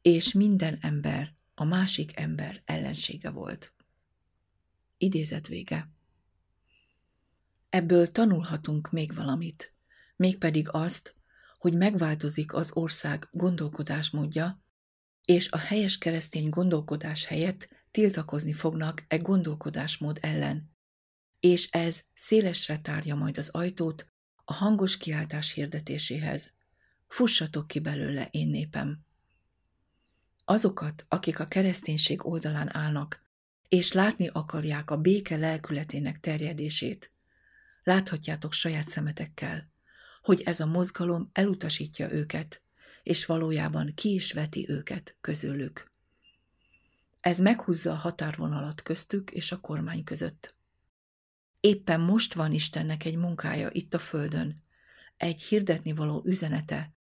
és 0.03 0.33
minden 0.33 0.79
ember 0.81 1.37
a 1.61 1.65
másik 1.65 2.19
ember 2.19 2.63
ellensége 2.65 3.31
volt. 3.31 3.73
Idézet 4.97 5.47
vége. 5.47 5.91
Ebből 7.71 8.07
tanulhatunk 8.07 8.91
még 8.91 9.15
valamit, 9.15 9.75
mégpedig 10.17 10.69
azt, 10.71 11.15
hogy 11.59 11.75
megváltozik 11.75 12.55
az 12.55 12.73
ország 12.73 13.29
gondolkodásmódja, 13.31 14.63
és 15.25 15.51
a 15.51 15.57
helyes 15.57 15.99
keresztény 15.99 16.49
gondolkodás 16.49 17.25
helyett 17.25 17.69
tiltakozni 17.91 18.53
fognak 18.53 19.05
e 19.09 19.17
gondolkodásmód 19.17 20.19
ellen, 20.21 20.71
és 21.41 21.71
ez 21.71 22.05
szélesre 22.15 22.79
tárja 22.79 23.15
majd 23.15 23.39
az 23.39 23.49
ajtót 23.49 24.07
a 24.45 24.53
hangos 24.53 24.97
kiáltás 24.97 25.53
hirdetéséhez. 25.53 26.53
Fussatok 27.07 27.67
ki 27.67 27.81
belőle, 27.81 28.29
én 28.31 28.49
népem! 28.49 29.07
Azokat, 30.51 31.05
akik 31.09 31.39
a 31.39 31.49
kereszténység 31.49 32.27
oldalán 32.27 32.77
állnak, 32.77 33.23
és 33.69 33.93
látni 33.93 34.29
akarják 34.29 34.91
a 34.91 34.97
béke 34.97 35.37
lelkületének 35.37 36.21
terjedését, 36.21 37.13
láthatjátok 37.83 38.53
saját 38.53 38.89
szemetekkel, 38.89 39.71
hogy 40.23 40.43
ez 40.43 40.61
a 40.61 40.67
mozgalom 40.67 41.31
elutasítja 41.33 42.13
őket, 42.13 42.63
és 43.03 43.27
valójában 43.27 43.93
ki 43.95 44.15
is 44.15 44.33
veti 44.33 44.69
őket 44.69 45.17
közülük. 45.21 45.93
Ez 47.21 47.39
meghúzza 47.39 47.93
a 47.93 47.95
határvonalat 47.95 48.83
köztük 48.83 49.31
és 49.31 49.53
a 49.53 49.61
kormány 49.61 50.05
között. 50.05 50.55
Éppen 51.61 52.01
most 52.01 52.35
van 52.35 52.53
Istennek 52.53 53.05
egy 53.05 53.17
munkája 53.17 53.69
itt 53.73 53.95
a 53.95 53.99
földön, 53.99 54.63
egy 55.17 55.43
hirdetni 55.43 55.93
való 55.93 56.23
üzenete, 56.25 56.93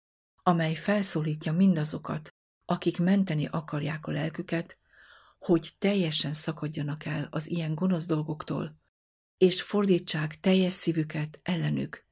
amely 0.43 0.75
felszólítja 0.75 1.53
mindazokat, 1.53 2.35
akik 2.69 2.97
menteni 2.99 3.45
akarják 3.45 4.07
a 4.07 4.11
lelküket, 4.11 4.77
hogy 5.39 5.71
teljesen 5.77 6.33
szakadjanak 6.33 7.05
el 7.05 7.27
az 7.31 7.49
ilyen 7.49 7.75
gonosz 7.75 8.05
dolgoktól, 8.05 8.77
és 9.37 9.61
fordítsák 9.61 10.39
teljes 10.39 10.73
szívüket 10.73 11.39
ellenük, 11.43 12.05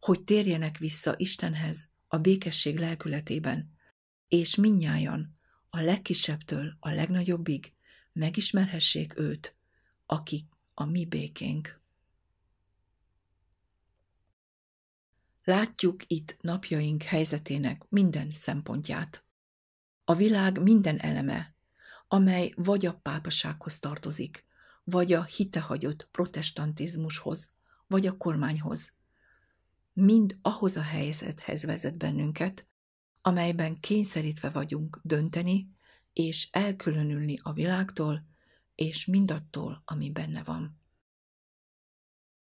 hogy 0.00 0.22
térjenek 0.24 0.78
vissza 0.78 1.14
Istenhez 1.16 1.88
a 2.08 2.18
békesség 2.18 2.78
lelkületében, 2.78 3.74
és 4.28 4.54
minnyájan, 4.54 5.38
a 5.68 5.80
legkisebbtől 5.80 6.76
a 6.80 6.90
legnagyobbig 6.90 7.72
megismerhessék 8.12 9.18
őt, 9.18 9.54
aki 10.06 10.48
a 10.74 10.84
mi 10.84 11.06
békénk. 11.06 11.80
Látjuk 15.44 16.02
itt 16.06 16.36
napjaink 16.40 17.02
helyzetének 17.02 17.86
minden 17.88 18.32
szempontját. 18.32 19.24
A 20.10 20.14
világ 20.14 20.62
minden 20.62 20.98
eleme, 20.98 21.54
amely 22.08 22.52
vagy 22.56 22.86
a 22.86 22.94
pápasághoz 22.94 23.78
tartozik, 23.78 24.46
vagy 24.84 25.12
a 25.12 25.24
hitehagyott 25.24 26.08
protestantizmushoz, 26.10 27.50
vagy 27.86 28.06
a 28.06 28.16
kormányhoz, 28.16 28.92
mind 29.92 30.38
ahhoz 30.42 30.76
a 30.76 30.82
helyzethez 30.82 31.64
vezet 31.64 31.96
bennünket, 31.96 32.66
amelyben 33.20 33.80
kényszerítve 33.80 34.50
vagyunk 34.50 35.00
dönteni 35.02 35.70
és 36.12 36.48
elkülönülni 36.52 37.38
a 37.42 37.52
világtól 37.52 38.26
és 38.74 39.06
mindattól, 39.06 39.82
ami 39.84 40.10
benne 40.10 40.42
van. 40.42 40.80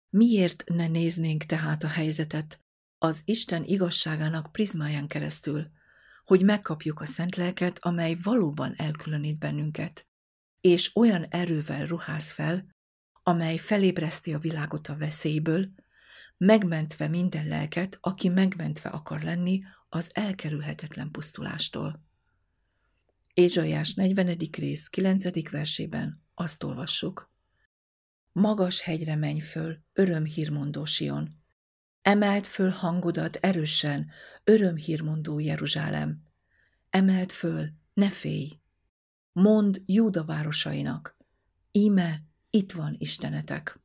Miért 0.09 0.63
ne 0.65 0.87
néznénk 0.87 1.43
tehát 1.43 1.83
a 1.83 1.87
helyzetet 1.87 2.59
az 2.97 3.21
Isten 3.25 3.63
igazságának 3.63 4.51
prizmáján 4.51 5.07
keresztül, 5.07 5.71
hogy 6.31 6.43
megkapjuk 6.43 6.99
a 6.99 7.05
szent 7.05 7.35
lelket, 7.35 7.77
amely 7.79 8.17
valóban 8.23 8.73
elkülönít 8.77 9.37
bennünket, 9.37 10.07
és 10.61 10.95
olyan 10.95 11.23
erővel 11.23 11.85
ruház 11.85 12.31
fel, 12.31 12.65
amely 13.23 13.57
felébreszti 13.57 14.33
a 14.33 14.39
világot 14.39 14.87
a 14.87 14.97
veszélyből, 14.97 15.69
megmentve 16.37 17.07
minden 17.07 17.47
lelket, 17.47 17.97
aki 18.01 18.29
megmentve 18.29 18.89
akar 18.89 19.21
lenni 19.21 19.63
az 19.89 20.09
elkerülhetetlen 20.13 21.11
pusztulástól. 21.11 22.03
Ézsajás 23.33 23.93
40. 23.93 24.37
rész 24.51 24.87
9. 24.87 25.49
versében 25.49 26.23
azt 26.33 26.63
olvassuk. 26.63 27.31
Magas 28.31 28.81
hegyre 28.81 29.15
menj 29.15 29.39
föl, 29.39 29.83
örömhírmondó 29.93 30.85
Sion. 30.85 31.40
Emelt 32.01 32.47
föl 32.47 32.69
hangodat 32.69 33.35
erősen, 33.35 34.09
örömhírmondó 34.43 35.39
Jeruzsálem. 35.39 36.23
Emelt 36.89 37.31
föl, 37.31 37.69
ne 37.93 38.09
félj! 38.09 38.59
Mond 39.31 39.81
Júda 39.85 40.25
városainak, 40.25 41.17
íme 41.71 42.23
itt 42.49 42.71
van 42.71 42.95
Istenetek. 42.97 43.79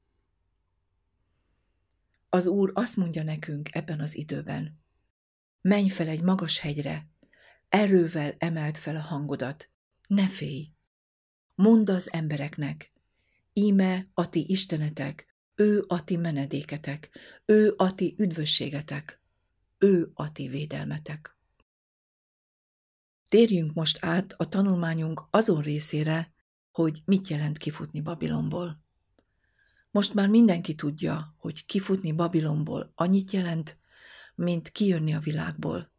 Az 2.29 2.47
Úr 2.47 2.71
azt 2.75 2.97
mondja 2.97 3.23
nekünk 3.23 3.75
ebben 3.75 4.01
az 4.01 4.17
időben, 4.17 4.81
menj 5.61 5.89
fel 5.89 6.09
egy 6.09 6.23
magas 6.23 6.59
hegyre, 6.59 7.09
erővel 7.69 8.35
emelt 8.39 8.79
fel 8.79 8.97
a 8.97 9.01
hangodat, 9.01 9.71
ne 10.07 10.29
félj! 10.29 10.73
Mondd 11.55 11.91
az 11.91 12.13
embereknek, 12.13 12.93
íme 13.53 14.09
a 14.15 14.29
ti 14.29 14.45
istenetek, 14.49 15.36
ő 15.57 15.85
a 15.87 16.05
ti 16.05 16.17
menedéketek, 16.17 17.11
ő 17.45 17.75
a 17.77 17.95
ti 17.95 18.15
üdvösségetek, 18.19 19.21
ő 19.79 20.11
a 20.15 20.33
ti 20.33 20.49
védelmetek. 20.49 21.37
Térjünk 23.29 23.75
most 23.75 24.05
át 24.05 24.33
a 24.33 24.49
tanulmányunk 24.49 25.23
azon 25.31 25.63
részére, 25.63 26.33
hogy 26.71 27.03
mit 27.05 27.29
jelent 27.29 27.59
kifutni 27.59 28.01
Babilonból. 28.01 28.85
Most 29.91 30.15
már 30.15 30.29
mindenki 30.29 30.75
tudja, 30.75 31.35
hogy 31.39 31.67
kifutni 31.67 32.13
Babilonból 32.13 32.93
annyit 32.95 33.31
jelent, 33.31 33.79
mint 34.35 34.69
kijönni 34.69 35.15
a 35.15 35.19
világból, 35.19 35.93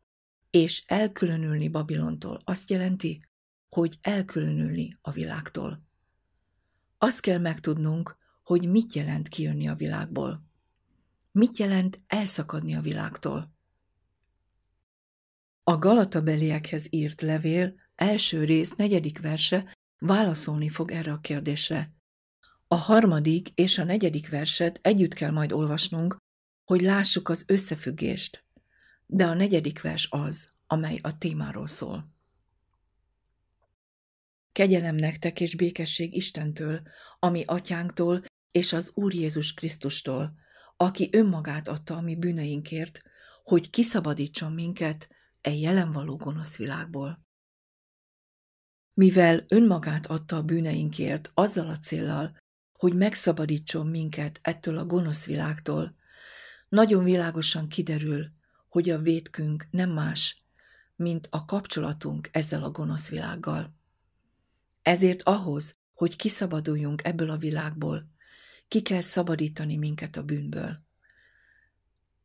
és 0.49 0.83
elkülönülni 0.87 1.67
Babilontól 1.67 2.39
azt 2.43 2.69
jelenti, 2.69 3.25
hogy 3.69 3.97
elkülönülni 4.01 4.97
a 5.01 5.11
világtól. 5.11 5.85
Azt 6.97 7.19
kell 7.19 7.39
megtudnunk, 7.39 8.17
hogy 8.47 8.69
mit 8.69 8.93
jelent 8.93 9.27
kijönni 9.27 9.67
a 9.67 9.75
világból. 9.75 10.45
Mit 11.31 11.57
jelent 11.57 11.97
elszakadni 12.07 12.75
a 12.75 12.81
világtól. 12.81 13.53
A 15.63 15.77
Galatabeliekhez 15.77 16.87
írt 16.89 17.21
levél 17.21 17.75
első 17.95 18.43
rész 18.43 18.75
negyedik 18.75 19.19
verse 19.19 19.75
válaszolni 19.99 20.69
fog 20.69 20.91
erre 20.91 21.11
a 21.11 21.19
kérdésre. 21.19 21.93
A 22.67 22.75
harmadik 22.75 23.49
és 23.49 23.77
a 23.77 23.83
negyedik 23.83 24.29
verset 24.29 24.79
együtt 24.81 25.13
kell 25.13 25.31
majd 25.31 25.51
olvasnunk, 25.51 26.17
hogy 26.65 26.81
lássuk 26.81 27.29
az 27.29 27.43
összefüggést, 27.47 28.45
de 29.05 29.25
a 29.25 29.33
negyedik 29.33 29.81
vers 29.81 30.07
az, 30.11 30.49
amely 30.67 30.99
a 31.01 31.17
témáról 31.17 31.67
szól. 31.67 32.15
Kegyelem 34.51 34.95
nektek 34.95 35.39
és 35.39 35.55
békesség 35.55 36.15
Istentől, 36.15 36.81
ami 37.19 37.43
atyánktól 37.45 38.23
és 38.51 38.73
az 38.73 38.91
Úr 38.93 39.13
Jézus 39.13 39.53
Krisztustól, 39.53 40.33
aki 40.77 41.09
önmagát 41.11 41.67
adta 41.67 41.95
a 41.95 42.01
mi 42.01 42.15
bűneinkért, 42.15 43.01
hogy 43.43 43.69
kiszabadítson 43.69 44.51
minket 44.51 45.09
e 45.41 45.53
jelen 45.53 45.91
való 45.91 46.15
gonosz 46.15 46.57
világból. 46.57 47.25
Mivel 48.93 49.45
önmagát 49.47 50.05
adta 50.05 50.35
a 50.35 50.43
bűneinkért 50.43 51.31
azzal 51.33 51.69
a 51.69 51.77
céllal, 51.77 52.37
hogy 52.71 52.95
megszabadítson 52.95 53.87
minket 53.87 54.39
ettől 54.41 54.77
a 54.77 54.85
gonosz 54.85 55.25
világtól, 55.25 55.95
nagyon 56.69 57.03
világosan 57.03 57.67
kiderül, 57.67 58.31
hogy 58.69 58.89
a 58.89 58.99
vétkünk 58.99 59.67
nem 59.71 59.89
más, 59.89 60.43
mint 60.95 61.27
a 61.31 61.45
kapcsolatunk 61.45 62.29
ezzel 62.31 62.63
a 62.63 62.71
gonosz 62.71 63.09
világgal. 63.09 63.75
Ezért 64.81 65.21
ahhoz, 65.21 65.77
hogy 65.93 66.15
kiszabaduljunk 66.15 67.05
ebből 67.05 67.29
a 67.29 67.37
világból, 67.37 68.09
ki 68.67 68.81
kell 68.81 69.01
szabadítani 69.01 69.77
minket 69.77 70.15
a 70.15 70.23
bűnből. 70.23 70.85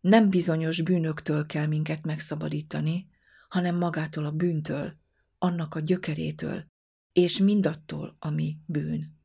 Nem 0.00 0.30
bizonyos 0.30 0.80
bűnöktől 0.82 1.46
kell 1.46 1.66
minket 1.66 2.04
megszabadítani, 2.04 3.08
hanem 3.48 3.76
magától 3.76 4.24
a 4.24 4.30
bűntől, 4.30 4.96
annak 5.38 5.74
a 5.74 5.80
gyökerétől, 5.80 6.64
és 7.12 7.38
mindattól, 7.38 8.16
ami 8.18 8.58
bűn. 8.66 9.20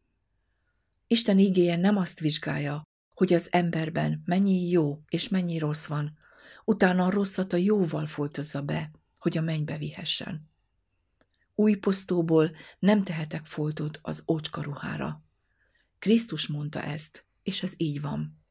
Isten 1.07 1.39
igéje 1.39 1.75
nem 1.75 1.97
azt 1.97 2.19
vizsgálja, 2.19 2.83
hogy 3.13 3.33
az 3.33 3.47
emberben 3.51 4.21
mennyi 4.25 4.69
jó 4.69 5.03
és 5.09 5.27
mennyi 5.27 5.57
rossz 5.57 5.85
van, 5.85 6.17
utána 6.65 7.05
a 7.05 7.09
rosszat 7.09 7.53
a 7.53 7.57
jóval 7.57 8.05
foltozza 8.05 8.61
be, 8.61 8.91
hogy 9.17 9.37
a 9.37 9.41
mennybe 9.41 9.77
vihessen. 9.77 10.49
Új 11.55 11.75
posztóból 11.75 12.51
nem 12.79 13.03
tehetek 13.03 13.45
foltot 13.45 13.99
az 14.01 14.23
ócska 14.27 14.61
ruhára. 14.61 15.26
Krisztus 15.99 16.47
mondta 16.47 16.81
ezt, 16.81 17.25
és 17.43 17.63
ez 17.63 17.73
így 17.77 18.01
van. 18.01 18.41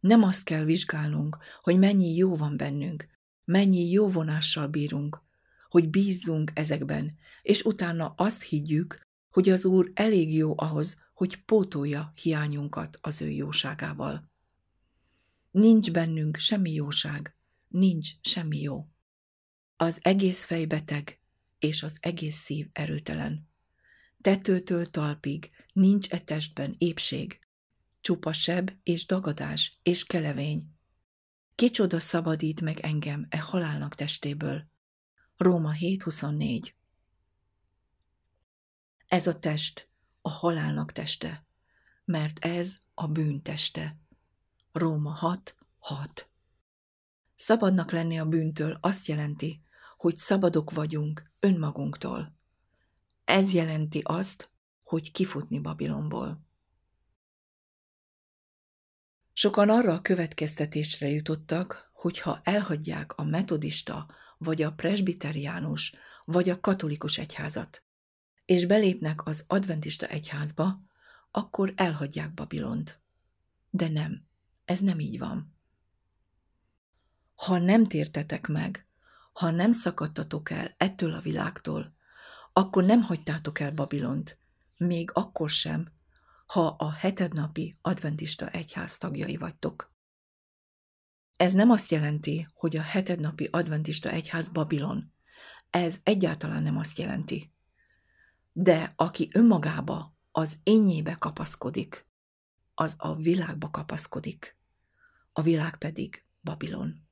Nem 0.00 0.22
azt 0.22 0.44
kell 0.44 0.64
vizsgálnunk, 0.64 1.38
hogy 1.62 1.78
mennyi 1.78 2.16
jó 2.16 2.36
van 2.36 2.56
bennünk, 2.56 3.08
mennyi 3.44 3.90
jó 3.90 4.08
vonással 4.08 4.66
bírunk, 4.66 5.22
hogy 5.68 5.90
bízzunk 5.90 6.50
ezekben, 6.54 7.18
és 7.42 7.62
utána 7.62 8.14
azt 8.16 8.42
higgyük, 8.42 9.06
hogy 9.30 9.48
az 9.48 9.64
Úr 9.64 9.90
elég 9.94 10.34
jó 10.34 10.54
ahhoz, 10.56 11.00
hogy 11.14 11.44
pótolja 11.44 12.12
hiányunkat 12.22 12.98
az 13.00 13.20
ő 13.20 13.30
jóságával. 13.30 14.30
Nincs 15.50 15.90
bennünk 15.92 16.36
semmi 16.36 16.72
jóság, 16.72 17.36
nincs 17.68 18.10
semmi 18.20 18.60
jó. 18.60 18.88
Az 19.76 19.98
egész 20.02 20.44
fej 20.44 20.64
beteg, 20.64 21.20
és 21.58 21.82
az 21.82 21.98
egész 22.00 22.36
szív 22.36 22.68
erőtelen. 22.72 23.48
Tetőtől 24.20 24.86
talpig 24.86 25.50
nincs 25.72 26.08
e 26.10 26.20
testben 26.20 26.74
épség, 26.78 27.40
csupa 28.00 28.32
seb 28.32 28.72
és 28.82 29.06
dagadás 29.06 29.78
és 29.82 30.04
kelevény. 30.04 30.74
Kicsoda 31.54 32.00
szabadít 32.00 32.60
meg 32.60 32.80
engem 32.80 33.26
e 33.28 33.38
halálnak 33.38 33.94
testéből. 33.94 34.66
Róma 35.36 35.72
7.24 35.72 36.72
Ez 39.06 39.26
a 39.26 39.38
test 39.38 39.88
a 40.20 40.30
halálnak 40.30 40.92
teste, 40.92 41.46
mert 42.04 42.44
ez 42.44 42.76
a 42.94 43.06
bűn 43.06 43.42
teste. 43.42 43.96
Róma 44.72 45.10
6, 45.10 45.56
6. 45.78 46.28
Szabadnak 47.36 47.90
lenni 47.90 48.18
a 48.18 48.26
bűntől 48.26 48.78
azt 48.80 49.06
jelenti, 49.06 49.62
hogy 49.96 50.16
szabadok 50.16 50.70
vagyunk 50.70 51.30
önmagunktól. 51.40 52.36
Ez 53.24 53.52
jelenti 53.52 54.00
azt, 54.04 54.51
hogy 54.92 55.12
kifutni 55.12 55.58
Babilonból. 55.58 56.46
Sokan 59.32 59.68
arra 59.68 59.94
a 59.94 60.02
következtetésre 60.02 61.08
jutottak, 61.08 61.90
hogy 61.92 62.18
ha 62.18 62.40
elhagyják 62.44 63.12
a 63.16 63.24
metodista, 63.24 64.08
vagy 64.38 64.62
a 64.62 64.72
presbiteriánus, 64.72 65.94
vagy 66.24 66.48
a 66.48 66.60
katolikus 66.60 67.18
egyházat, 67.18 67.82
és 68.44 68.66
belépnek 68.66 69.26
az 69.26 69.44
adventista 69.46 70.06
egyházba, 70.06 70.80
akkor 71.30 71.72
elhagyják 71.76 72.34
Babilont. 72.34 73.00
De 73.70 73.88
nem, 73.88 74.26
ez 74.64 74.80
nem 74.80 75.00
így 75.00 75.18
van. 75.18 75.54
Ha 77.34 77.58
nem 77.58 77.84
tértetek 77.84 78.46
meg, 78.46 78.86
ha 79.32 79.50
nem 79.50 79.72
szakadtatok 79.72 80.50
el 80.50 80.74
ettől 80.76 81.12
a 81.12 81.20
világtól, 81.20 81.94
akkor 82.52 82.84
nem 82.84 83.02
hagytátok 83.02 83.60
el 83.60 83.72
Babilont, 83.72 84.40
még 84.82 85.10
akkor 85.14 85.50
sem, 85.50 85.92
ha 86.46 86.66
a 86.66 86.90
hetednapi 86.90 87.76
adventista 87.80 88.48
egyház 88.48 88.98
tagjai 88.98 89.36
vagytok. 89.36 89.92
Ez 91.36 91.52
nem 91.52 91.70
azt 91.70 91.90
jelenti, 91.90 92.46
hogy 92.54 92.76
a 92.76 92.82
hetednapi 92.82 93.48
adventista 93.50 94.10
egyház 94.10 94.48
Babilon. 94.48 95.12
Ez 95.70 96.00
egyáltalán 96.02 96.62
nem 96.62 96.78
azt 96.78 96.98
jelenti. 96.98 97.52
De 98.52 98.92
aki 98.96 99.28
önmagába, 99.32 100.16
az 100.30 100.58
ényébe 100.62 101.14
kapaszkodik, 101.14 102.06
az 102.74 102.94
a 102.98 103.14
világba 103.14 103.70
kapaszkodik. 103.70 104.56
A 105.32 105.42
világ 105.42 105.78
pedig 105.78 106.24
Babilon. 106.40 107.08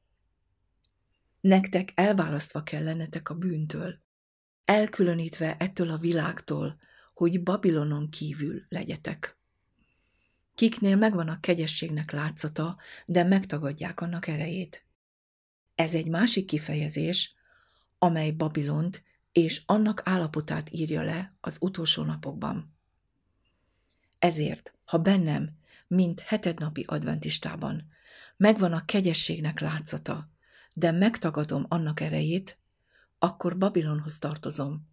Nektek 1.40 1.92
elválasztva 1.94 2.62
kell 2.62 2.82
lennetek 2.82 3.28
a 3.28 3.34
bűntől, 3.34 4.02
elkülönítve 4.64 5.56
ettől 5.56 5.90
a 5.90 5.98
világtól, 5.98 6.80
hogy 7.20 7.42
Babilonon 7.42 8.10
kívül 8.10 8.62
legyetek. 8.68 9.36
Kiknél 10.54 10.96
megvan 10.96 11.28
a 11.28 11.40
kegyességnek 11.40 12.10
látszata, 12.10 12.76
de 13.06 13.24
megtagadják 13.24 14.00
annak 14.00 14.26
erejét. 14.26 14.84
Ez 15.74 15.94
egy 15.94 16.06
másik 16.06 16.46
kifejezés, 16.46 17.34
amely 17.98 18.30
Babilont 18.30 19.02
és 19.32 19.62
annak 19.66 20.02
állapotát 20.04 20.72
írja 20.72 21.02
le 21.02 21.36
az 21.40 21.56
utolsó 21.60 22.02
napokban. 22.02 22.74
Ezért, 24.18 24.74
ha 24.84 24.98
bennem, 24.98 25.50
mint 25.86 26.20
hetednapi 26.20 26.84
adventistában, 26.86 27.90
megvan 28.36 28.72
a 28.72 28.84
kegyességnek 28.84 29.60
látszata, 29.60 30.30
de 30.72 30.90
megtagadom 30.90 31.66
annak 31.68 32.00
erejét, 32.00 32.58
akkor 33.18 33.58
Babilonhoz 33.58 34.18
tartozom, 34.18 34.89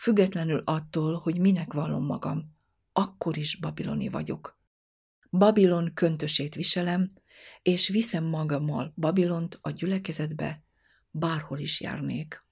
függetlenül 0.00 0.62
attól, 0.64 1.14
hogy 1.14 1.38
minek 1.38 1.72
vallom 1.72 2.04
magam, 2.04 2.56
akkor 2.92 3.36
is 3.36 3.56
babiloni 3.56 4.08
vagyok. 4.08 4.58
Babilon 5.30 5.90
köntösét 5.94 6.54
viselem, 6.54 7.12
és 7.62 7.88
viszem 7.88 8.24
magammal 8.24 8.92
Babilont 8.96 9.58
a 9.60 9.70
gyülekezetbe, 9.70 10.62
bárhol 11.10 11.58
is 11.58 11.80
járnék. 11.80 12.44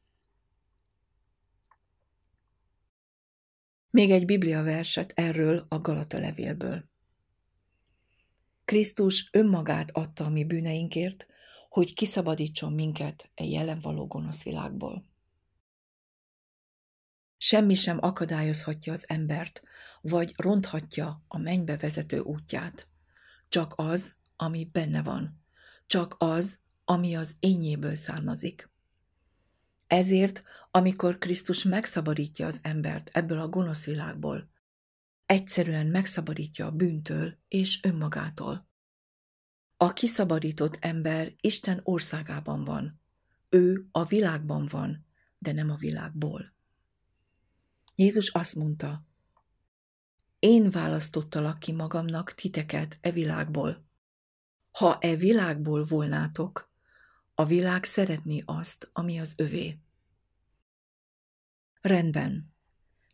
Még 3.90 4.11
egy 4.11 4.24
Biblia 4.24 4.62
verset 4.62 5.12
erről 5.16 5.66
a 5.68 5.80
Galata 5.80 6.18
levélből. 6.18 6.84
Krisztus 8.64 9.28
önmagát 9.32 9.90
adta 9.90 10.24
a 10.24 10.28
mi 10.28 10.44
bűneinkért, 10.44 11.26
hogy 11.68 11.94
kiszabadítson 11.94 12.72
minket 12.72 13.30
egy 13.34 13.50
jelen 13.50 13.80
való 13.80 14.06
gonosz 14.06 14.42
világból. 14.42 15.04
Semmi 17.48 17.74
sem 17.74 17.98
akadályozhatja 18.00 18.92
az 18.92 19.08
embert, 19.08 19.62
vagy 20.00 20.32
ronthatja 20.37 21.24
a 21.28 21.38
mennybe 21.38 21.76
vezető 21.76 22.18
útját. 22.18 22.88
Csak 23.48 23.72
az, 23.76 24.14
ami 24.37 24.68
benne 24.72 25.02
van. 25.02 25.42
Csak 25.87 26.16
az, 26.18 26.58
ami 26.84 27.16
az 27.16 27.37
ényéből 27.40 27.94
származik. 27.94 28.70
Ezért, 29.87 30.42
amikor 30.70 31.18
Krisztus 31.18 31.62
megszabadítja 31.62 32.46
az 32.46 32.58
embert 32.62 33.11
ebből 33.12 33.40
a 33.40 33.48
gonosz 33.48 33.84
világból, 33.84 34.50
egyszerűen 35.26 35.87
megszabadítja 35.87 36.66
a 36.66 36.72
bűntől 36.72 37.38
és 37.48 37.82
önmagától. 37.82 38.68
A 39.76 39.92
kiszabadított 39.92 40.76
ember 40.80 41.32
Isten 41.40 41.80
országában 41.82 42.64
van. 42.64 43.00
Ő 43.48 43.88
a 43.90 44.04
világban 44.04 44.66
van, 44.70 45.06
de 45.38 45.52
nem 45.52 45.70
a 45.70 45.76
világból. 45.76 46.56
Jézus 47.98 48.28
azt 48.28 48.54
mondta, 48.54 49.06
én 50.38 50.70
választottalak 50.70 51.58
ki 51.58 51.72
magamnak 51.72 52.34
titeket 52.34 52.98
e 53.00 53.11
világból. 53.11 53.84
Ha 54.70 54.98
e 55.00 55.16
világból 55.16 55.84
volnátok, 55.84 56.70
a 57.34 57.44
világ 57.44 57.84
szeretné 57.84 58.42
azt, 58.44 58.90
ami 58.92 59.18
az 59.18 59.34
övé. 59.37 59.78
Rendben. 61.80 62.54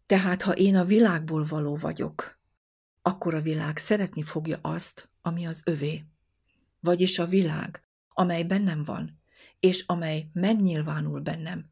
Tehát, 0.06 0.42
ha 0.42 0.52
én 0.52 0.76
a 0.76 0.84
világból 0.84 1.44
való 1.44 1.76
vagyok, 1.76 2.38
akkor 3.02 3.34
a 3.34 3.40
világ 3.40 3.76
szeretni 3.76 4.22
fogja 4.22 4.58
azt, 4.62 5.08
ami 5.22 5.46
az 5.46 5.62
övé. 5.64 6.04
Vagyis 6.80 7.18
a 7.18 7.26
világ, 7.26 7.88
amely 8.08 8.42
bennem 8.42 8.84
van, 8.84 9.20
és 9.60 9.84
amely 9.86 10.28
megnyilvánul 10.32 11.20
bennem, 11.20 11.70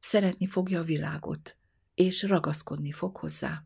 szeretni 0.00 0.46
fogja 0.46 0.80
a 0.80 0.84
világot, 0.84 1.56
és 1.94 2.22
ragaszkodni 2.22 2.92
fog 2.92 3.16
hozzá. 3.16 3.64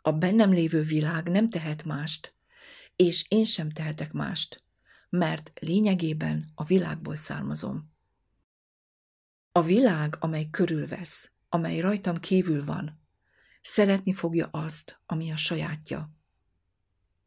A 0.00 0.12
bennem 0.12 0.52
lévő 0.52 0.82
világ 0.82 1.28
nem 1.28 1.48
tehet 1.48 1.84
mást, 1.84 2.34
és 2.96 3.24
én 3.28 3.44
sem 3.44 3.70
tehetek 3.70 4.12
mást, 4.12 4.62
mert 5.08 5.52
lényegében 5.60 6.50
a 6.54 6.64
világból 6.64 7.16
származom. 7.16 7.90
A 9.52 9.62
világ, 9.62 10.16
amely 10.20 10.48
körülvesz, 10.50 11.30
amely 11.48 11.80
rajtam 11.80 12.20
kívül 12.20 12.64
van, 12.64 13.00
szeretni 13.62 14.12
fogja 14.12 14.48
azt, 14.50 15.00
ami 15.06 15.30
a 15.30 15.36
sajátja. 15.36 16.10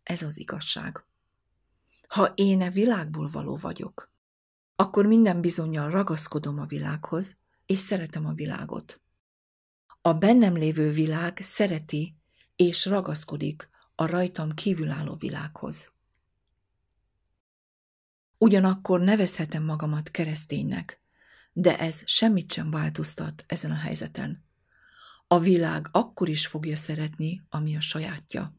Ez 0.04 0.22
az 0.22 0.38
igazság. 0.38 1.06
Ha 2.08 2.26
én 2.36 2.62
e 2.62 2.70
világból 2.70 3.30
való 3.30 3.56
vagyok, 3.56 4.12
akkor 4.76 5.06
minden 5.06 5.42
bizonyal 5.42 5.90
ragaszkodom 5.90 6.60
a 6.60 6.66
világhoz, 6.66 7.38
és 7.66 7.78
szeretem 7.78 8.26
a 8.26 8.34
világot. 8.34 9.02
A 10.02 10.14
bennem 10.14 10.54
lévő 10.54 10.92
világ 10.92 11.38
szereti 11.42 12.16
és 12.56 12.86
ragaszkodik 12.86 13.70
a 13.96 14.06
rajtam 14.06 14.54
kívülálló 14.54 15.16
világhoz. 15.16 15.92
Ugyanakkor 18.38 19.00
nevezhetem 19.00 19.64
magamat 19.64 20.12
kereszténynek, 20.12 21.02
de 21.54 21.80
ez 21.80 22.02
semmit 22.06 22.52
sem 22.52 22.72
változtat 22.72 23.44
ezen 23.48 23.72
a 23.72 23.76
helyzeten. 23.76 24.46
A 25.28 25.40
világ 25.40 25.88
akkor 25.92 26.30
is 26.30 26.48
fogja 26.48 26.76
szeretni, 26.76 27.44
ami 27.50 27.76
a 27.76 27.82
sajátja. 27.82 28.58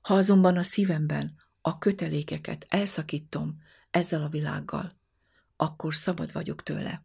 Ha 0.00 0.14
azonban 0.14 0.56
a 0.56 0.62
szívemben 0.62 1.34
a 1.60 1.78
kötelékeket 1.78 2.66
elszakítom 2.68 3.62
ezzel 3.90 4.22
a 4.22 4.28
világgal, 4.28 4.96
akkor 5.56 5.94
szabad 5.94 6.32
vagyok 6.32 6.62
tőle. 6.62 7.04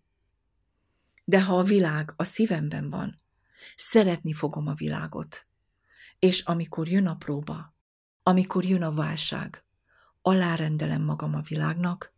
De 1.29 1.43
ha 1.43 1.57
a 1.57 1.63
világ 1.63 2.13
a 2.15 2.23
szívemben 2.23 2.89
van, 2.89 3.21
szeretni 3.75 4.33
fogom 4.33 4.67
a 4.67 4.73
világot. 4.73 5.45
És 6.19 6.41
amikor 6.41 6.87
jön 6.87 7.07
a 7.07 7.15
próba, 7.15 7.75
amikor 8.23 8.65
jön 8.65 8.81
a 8.81 8.91
válság, 8.91 9.63
alárendelem 10.21 11.01
magam 11.01 11.35
a 11.35 11.41
világnak, 11.41 12.13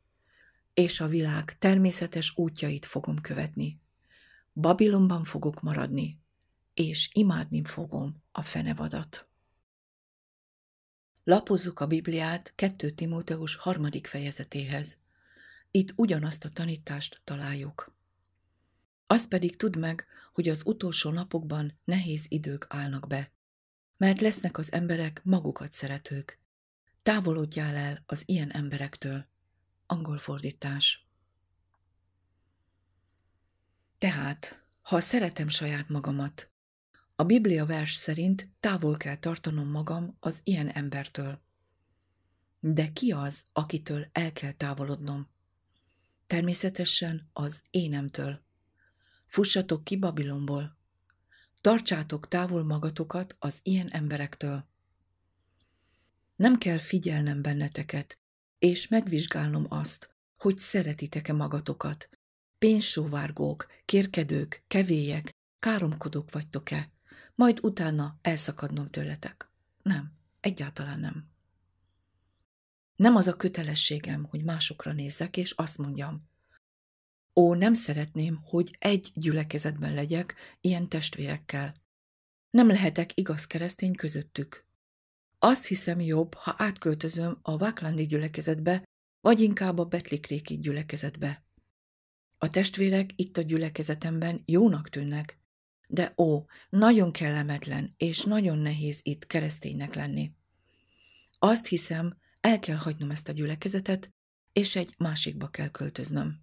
és 0.74 1.00
a 1.00 1.08
világ 1.08 1.58
természetes 1.58 2.38
útjait 2.38 2.86
fogom 2.86 3.21
követni. 3.21 3.82
Babilonban 4.54 5.24
fogok 5.24 5.62
maradni, 5.62 6.19
és 6.74 7.10
imádni 7.13 7.63
fogom 7.63 8.24
a 8.32 8.41
fenevadat. 8.43 9.28
Lapozzuk 11.24 11.80
a 11.80 11.88
Bibliát 11.88 12.54
2 12.56 12.91
Timóteus 12.91 13.56
harmadik 13.56 14.08
fejezetéhez. 14.08 14.97
Itt 15.71 15.93
ugyanazt 15.95 16.45
a 16.45 16.50
tanítást 16.50 17.21
találjuk. 17.24 18.00
Azt 19.12 19.28
pedig 19.28 19.56
tudd 19.56 19.78
meg, 19.78 20.06
hogy 20.34 20.50
az 20.50 20.62
utolsó 20.65 21.10
napokban 21.10 21.80
nehéz 21.84 22.26
idők 22.30 22.65
állnak 22.69 23.08
be, 23.08 23.32
mert 23.97 24.21
lesznek 24.21 24.58
az 24.58 24.71
emberek 24.71 25.21
magukat 25.24 25.71
szeretők. 25.71 26.39
Távolodjál 27.02 27.76
el 27.76 28.04
az 28.06 28.24
ilyen 28.26 28.52
emberektől. 28.52 29.28
Angol 29.86 30.17
fordítás. 30.17 31.08
Tehát, 33.97 34.65
ha 34.82 35.00
szeretem 35.00 35.47
saját 35.47 35.89
magamat, 35.89 36.52
a 37.15 37.24
Biblia 37.24 37.65
vers 37.65 37.93
szerint 37.93 38.50
távol 38.60 38.97
kell 38.97 39.17
tartanom 39.17 39.67
magam 39.67 40.17
az 40.19 40.39
ilyen 40.43 40.69
embertől. 40.69 41.41
De 42.60 42.91
ki 42.91 43.12
az, 43.12 43.43
akitől 43.54 44.08
el 44.12 44.34
kell 44.34 44.52
távolodnom? 44.52 45.30
Természetesen 46.28 47.30
az 47.34 47.62
énemtől. 47.69 48.50
Fussatok 49.32 49.84
ki 49.84 49.98
Babilonból. 49.98 50.78
Tartsátok 51.62 52.28
távol 52.28 52.63
magatokat 52.63 53.36
az 53.39 53.60
ilyen 53.63 53.89
emberektől. 53.89 54.67
Nem 56.36 56.58
kell 56.58 56.78
figyelnem 56.78 57.41
benneteket, 57.41 58.20
és 58.60 58.88
megvizsgálnom 58.88 59.65
azt, 59.70 60.15
hogy 60.38 60.58
szeretitek-e 60.58 61.34
magatokat. 61.34 62.10
Pénzsóvárgók, 62.58 63.67
kérkedők, 63.86 64.63
kevélyek, 64.67 65.36
káromkodók 65.60 66.32
vagytok-e, 66.32 66.91
majd 67.36 67.60
utána 67.62 68.20
elszakadnom 68.22 68.89
tőletek. 68.89 69.52
Nem, 69.82 70.13
egyáltalán 70.39 71.00
nem. 71.00 71.30
Nem 72.96 73.15
az 73.15 73.28
a 73.28 73.36
kötelességem, 73.36 74.24
hogy 74.24 74.44
másokra 74.44 74.94
nézzek, 74.94 75.38
és 75.38 75.52
azt 75.52 75.78
mondjam, 75.78 76.30
Ó, 77.36 77.54
nem 77.54 77.74
szeretném, 77.74 78.39
hogy 78.44 78.76
egy 78.80 79.12
gyülekezetben 79.13 79.94
legyek 79.94 80.36
ilyen 80.62 80.88
testvérekkel. 80.88 81.74
Nem 82.50 82.67
lehetek 82.67 83.17
igaz 83.17 83.48
keresztény 83.48 83.96
közöttük. 83.96 84.65
Azt 85.39 85.65
hiszem 85.65 86.02
jobb, 86.02 86.34
ha 86.34 86.56
átköltözöm 86.58 87.39
a 87.41 87.58
Váklandi 87.58 88.06
gyülekezetbe, 88.06 88.84
vagy 89.22 89.39
inkább 89.39 89.78
a 89.78 89.86
Betlikréki 89.86 90.58
gyülekezetbe. 90.58 91.46
A 92.38 92.50
testvérek 92.50 93.10
itt 93.15 93.38
a 93.38 93.41
gyülekezetemben 93.41 94.44
jónak 94.46 94.89
tűnnek, 94.89 95.39
de 95.88 96.13
ó, 96.17 96.46
nagyon 96.70 97.12
kellemetlen 97.12 97.94
és 97.98 98.24
nagyon 98.24 98.58
nehéz 98.58 99.00
itt 99.04 99.28
kereszténynek 99.28 99.96
lenni. 99.96 100.32
Azt 101.39 101.67
hiszem, 101.67 102.17
el 102.39 102.60
kell 102.60 102.76
hagynom 102.76 103.12
ezt 103.12 103.30
a 103.30 103.32
gyülekezetet, 103.32 104.13
és 104.54 104.76
egy 104.76 104.94
másikba 104.98 105.50
kell 105.50 105.70
költöznöm. 105.70 106.40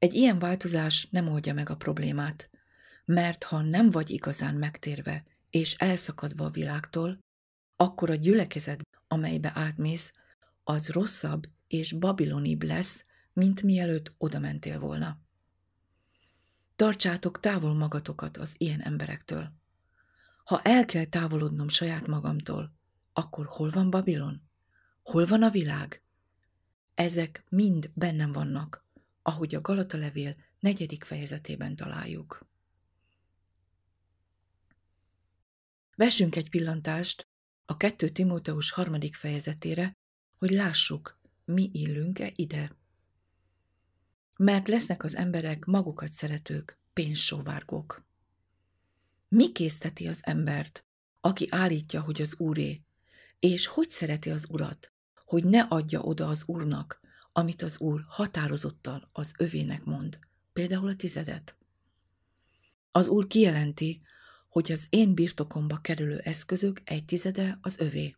Egy 0.00 0.14
ilyen 0.14 0.38
változás 0.38 1.08
nem 1.10 1.28
oldja 1.28 1.54
meg 1.54 1.70
a 1.70 1.76
problémát, 1.76 2.50
mert 3.04 3.44
ha 3.44 3.60
nem 3.60 3.90
vagy 3.90 4.10
igazán 4.10 4.54
megtérve 4.54 5.24
és 5.50 5.74
elszakadva 5.74 6.44
a 6.44 6.50
világtól, 6.50 7.18
akkor 7.76 8.10
a 8.10 8.14
gyülekezet, 8.14 8.86
amelybe 9.08 9.52
átmész, 9.54 10.12
az 10.64 10.88
rosszabb 10.88 11.48
és 11.68 11.92
babilonibb 11.92 12.62
lesz, 12.62 13.04
mint 13.32 13.62
mielőtt 13.62 14.12
oda 14.18 14.38
mentél 14.38 14.78
volna. 14.78 15.18
Tartsátok 16.76 17.40
távol 17.40 17.74
magatokat 17.74 18.36
az 18.36 18.54
ilyen 18.58 18.80
emberektől. 18.80 19.52
Ha 20.44 20.60
el 20.62 20.84
kell 20.84 21.04
távolodnom 21.04 21.68
saját 21.68 22.06
magamtól, 22.06 22.72
akkor 23.12 23.46
hol 23.46 23.70
van 23.70 23.90
Babilon? 23.90 24.42
Hol 25.02 25.26
van 25.26 25.42
a 25.42 25.50
világ? 25.50 26.02
Ezek 26.94 27.44
mind 27.48 27.90
bennem 27.94 28.32
vannak, 28.32 28.88
ahogy 29.22 29.54
a 29.54 29.60
Galata 29.60 29.96
levél 29.96 30.36
negyedik 30.60 31.04
fejezetében 31.04 31.76
találjuk. 31.76 32.46
Vessünk 35.96 36.36
egy 36.36 36.50
pillantást 36.50 37.28
a 37.64 37.76
2 37.76 38.08
Timóteus 38.08 38.70
harmadik 38.70 39.14
fejezetére, 39.14 39.96
hogy 40.38 40.50
lássuk, 40.50 41.18
mi 41.44 41.70
illünk-e 41.72 42.32
ide. 42.34 42.76
Mert 44.36 44.68
lesznek 44.68 45.04
az 45.04 45.16
emberek 45.16 45.64
magukat 45.64 46.12
szeretők, 46.12 46.78
pénzsóvárgók. 46.92 48.04
Mi 49.28 49.52
készteti 49.52 50.08
az 50.08 50.20
embert, 50.22 50.84
aki 51.20 51.46
állítja, 51.50 52.00
hogy 52.00 52.20
az 52.20 52.34
úré, 52.38 52.82
és 53.38 53.66
hogy 53.66 53.90
szereti 53.90 54.30
az 54.30 54.46
urat, 54.48 54.92
hogy 55.14 55.44
ne 55.44 55.60
adja 55.60 56.00
oda 56.00 56.28
az 56.28 56.42
úrnak, 56.46 57.00
amit 57.32 57.62
az 57.62 57.80
úr 57.80 58.04
határozottan 58.08 59.08
az 59.12 59.32
övének 59.38 59.84
mond, 59.84 60.18
például 60.52 60.88
a 60.88 60.96
tizedet. 60.96 61.56
Az 62.92 63.08
úr 63.08 63.26
kijelenti, 63.26 64.02
hogy 64.48 64.72
az 64.72 64.86
én 64.90 65.14
birtokomba 65.14 65.76
kerülő 65.76 66.18
eszközök 66.18 66.80
egy 66.84 67.04
tizede 67.04 67.58
az 67.62 67.78
övé. 67.78 68.16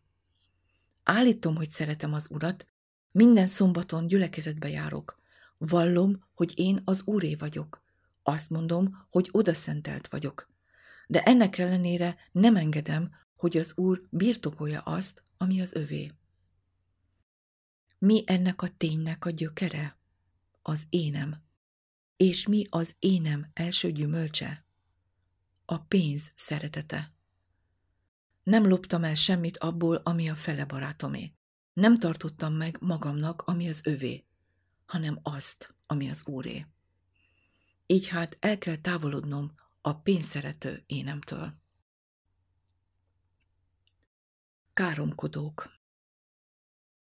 Állítom, 1.03 1.55
hogy 1.55 1.69
szeretem 1.69 2.13
az 2.13 2.27
urat, 2.29 2.65
minden 3.11 3.47
szombaton 3.47 4.07
gyülekezetbe 4.07 4.69
járok. 4.69 5.19
Vallom, 5.57 6.23
hogy 6.33 6.53
én 6.55 6.81
az 6.85 7.01
úré 7.05 7.35
vagyok. 7.35 7.83
Azt 8.23 8.49
mondom, 8.49 9.05
hogy 9.09 9.29
odaszentelt 9.31 10.07
vagyok. 10.07 10.49
De 11.07 11.23
ennek 11.23 11.57
ellenére 11.57 12.17
nem 12.31 12.55
engedem, 12.55 13.11
hogy 13.35 13.57
az 13.57 13.77
úr 13.77 14.01
birtokolja 14.09 14.81
azt, 14.81 15.23
ami 15.37 15.61
az 15.61 15.73
övé. 15.73 16.11
Mi 18.05 18.23
ennek 18.25 18.61
a 18.61 18.69
ténynek 18.77 19.25
a 19.25 19.29
gyökere? 19.29 19.97
Az 20.61 20.83
énem. 20.89 21.41
És 22.17 22.47
mi 22.47 22.65
az 22.69 22.95
énem 22.99 23.49
első 23.53 23.91
gyümölcse? 23.91 24.65
A 25.65 25.77
pénz 25.77 26.31
szeretete. 26.35 27.13
Nem 28.43 28.67
loptam 28.67 29.03
el 29.03 29.15
semmit 29.15 29.57
abból, 29.57 29.95
ami 29.95 30.29
a 30.29 30.35
fele 30.35 30.65
barátomé. 30.65 31.33
Nem 31.73 31.97
tartottam 31.97 32.53
meg 32.53 32.77
magamnak, 32.81 33.41
ami 33.41 33.67
az 33.67 33.85
övé, 33.85 34.25
hanem 34.85 35.19
azt, 35.21 35.75
ami 35.85 36.09
az 36.09 36.27
úré. 36.27 36.65
Így 37.85 38.07
hát 38.07 38.37
el 38.39 38.57
kell 38.57 38.77
távolodnom 38.77 39.53
a 39.81 39.93
pénzszerető 39.93 40.83
énemtől. 40.85 41.53
Káromkodók 44.73 45.82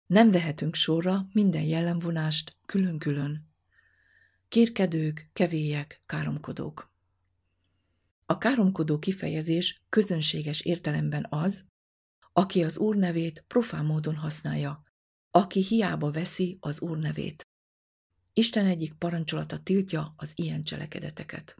nem 0.10 0.32
vehetünk 0.32 0.76
sorra 0.76 1.28
minden 1.32 1.62
jellemvonást 1.62 2.56
külön-külön. 2.66 3.48
Kérkedők, 4.48 5.30
kevélyek, 5.34 6.00
káromkodók. 6.06 6.92
A 8.26 8.38
káromkodó 8.38 9.00
kifejezés 9.00 9.82
közönséges 9.90 10.62
értelemben 10.62 11.26
az, 11.30 11.64
aki 12.34 12.64
az 12.64 12.78
Úr 12.78 12.96
nevét 12.96 13.44
profán 13.48 13.86
módon 13.86 14.16
használja, 14.16 14.84
aki 15.32 15.64
hiába 15.64 16.12
veszi 16.12 16.58
az 16.60 16.82
Úr 16.82 16.98
nevét. 16.98 17.48
Isten 18.34 18.66
egyik 18.66 18.94
parancsolata 18.94 19.60
tiltja 19.60 20.14
az 20.18 20.32
ilyen 20.36 20.64
cselekedeteket. 20.64 21.56